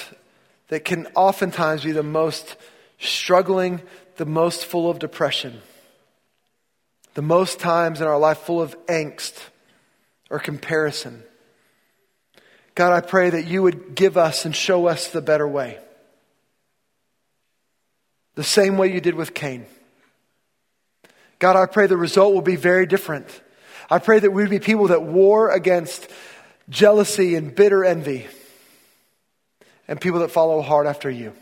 that 0.69 0.85
can 0.85 1.07
oftentimes 1.15 1.83
be 1.83 1.93
the 1.93 2.03
most 2.03 2.57
struggling, 2.99 3.81
the 4.17 4.27
most 4.27 4.67
full 4.67 4.91
of 4.91 4.99
depression, 4.99 5.61
the 7.15 7.23
most 7.23 7.59
times 7.59 8.01
in 8.01 8.07
our 8.07 8.19
life 8.19 8.39
full 8.39 8.61
of 8.61 8.77
angst 8.87 9.35
or 10.31 10.39
comparison. 10.39 11.23
God, 12.75 12.93
I 12.93 13.01
pray 13.01 13.31
that 13.31 13.47
you 13.47 13.63
would 13.63 13.95
give 13.95 14.17
us 14.17 14.45
and 14.45 14.55
show 14.55 14.87
us 14.87 15.09
the 15.09 15.23
better 15.23 15.49
way 15.49 15.79
the 18.41 18.45
same 18.45 18.79
way 18.79 18.91
you 18.91 19.03
did 19.03 19.17
with 19.17 19.35
Cain. 19.35 19.67
God, 21.39 21.57
I 21.57 21.67
pray 21.67 21.87
the 21.87 21.99
result 21.99 22.33
will 22.33 22.41
be 22.41 22.57
very 22.57 22.87
different. 22.87 23.29
I 23.91 23.99
pray 23.99 24.19
that 24.19 24.31
we 24.31 24.43
would 24.43 24.49
be 24.49 24.59
people 24.59 24.87
that 24.87 25.03
war 25.03 25.51
against 25.51 26.09
jealousy 26.71 27.35
and 27.35 27.55
bitter 27.55 27.85
envy 27.85 28.29
and 29.87 30.01
people 30.01 30.21
that 30.21 30.31
follow 30.31 30.63
hard 30.63 30.87
after 30.87 31.11
you. 31.11 31.35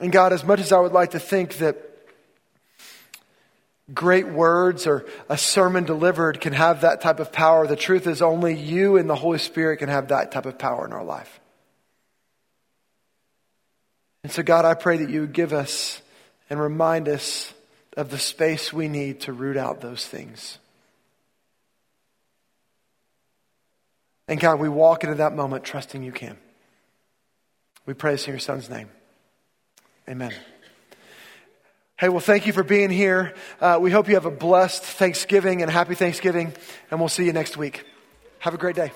And 0.00 0.10
God, 0.10 0.32
as 0.32 0.44
much 0.44 0.60
as 0.60 0.72
I 0.72 0.80
would 0.80 0.92
like 0.92 1.10
to 1.10 1.20
think 1.20 1.58
that 1.58 1.76
great 3.92 4.28
words 4.28 4.86
or 4.86 5.04
a 5.28 5.36
sermon 5.36 5.84
delivered 5.84 6.40
can 6.40 6.54
have 6.54 6.80
that 6.80 7.02
type 7.02 7.20
of 7.20 7.32
power, 7.32 7.66
the 7.66 7.76
truth 7.76 8.06
is 8.06 8.22
only 8.22 8.56
you 8.56 8.96
and 8.96 9.10
the 9.10 9.14
Holy 9.14 9.38
Spirit 9.38 9.76
can 9.76 9.90
have 9.90 10.08
that 10.08 10.32
type 10.32 10.46
of 10.46 10.56
power 10.56 10.86
in 10.86 10.94
our 10.94 11.04
life. 11.04 11.38
And 14.22 14.32
so, 14.32 14.42
God, 14.42 14.64
I 14.64 14.74
pray 14.74 14.98
that 14.98 15.10
you 15.10 15.20
would 15.22 15.32
give 15.32 15.52
us 15.52 16.02
and 16.50 16.60
remind 16.60 17.08
us 17.08 17.52
of 17.96 18.10
the 18.10 18.18
space 18.18 18.72
we 18.72 18.88
need 18.88 19.20
to 19.22 19.32
root 19.32 19.56
out 19.56 19.80
those 19.80 20.06
things. 20.06 20.58
And 24.28 24.38
God, 24.38 24.60
we 24.60 24.68
walk 24.68 25.04
into 25.04 25.16
that 25.16 25.34
moment 25.34 25.64
trusting 25.64 26.02
you 26.02 26.12
can. 26.12 26.36
We 27.86 27.94
pray 27.94 28.12
this 28.12 28.26
in 28.26 28.32
your 28.32 28.40
son's 28.40 28.68
name. 28.68 28.88
Amen. 30.08 30.32
Hey, 31.98 32.10
well, 32.10 32.20
thank 32.20 32.46
you 32.46 32.52
for 32.52 32.62
being 32.62 32.90
here. 32.90 33.34
Uh, 33.60 33.78
we 33.80 33.90
hope 33.90 34.06
you 34.06 34.14
have 34.14 34.26
a 34.26 34.30
blessed 34.30 34.84
Thanksgiving 34.84 35.62
and 35.62 35.70
happy 35.70 35.94
Thanksgiving, 35.94 36.52
and 36.90 37.00
we'll 37.00 37.08
see 37.08 37.24
you 37.24 37.32
next 37.32 37.56
week. 37.56 37.84
Have 38.38 38.54
a 38.54 38.58
great 38.58 38.76
day. 38.76 38.92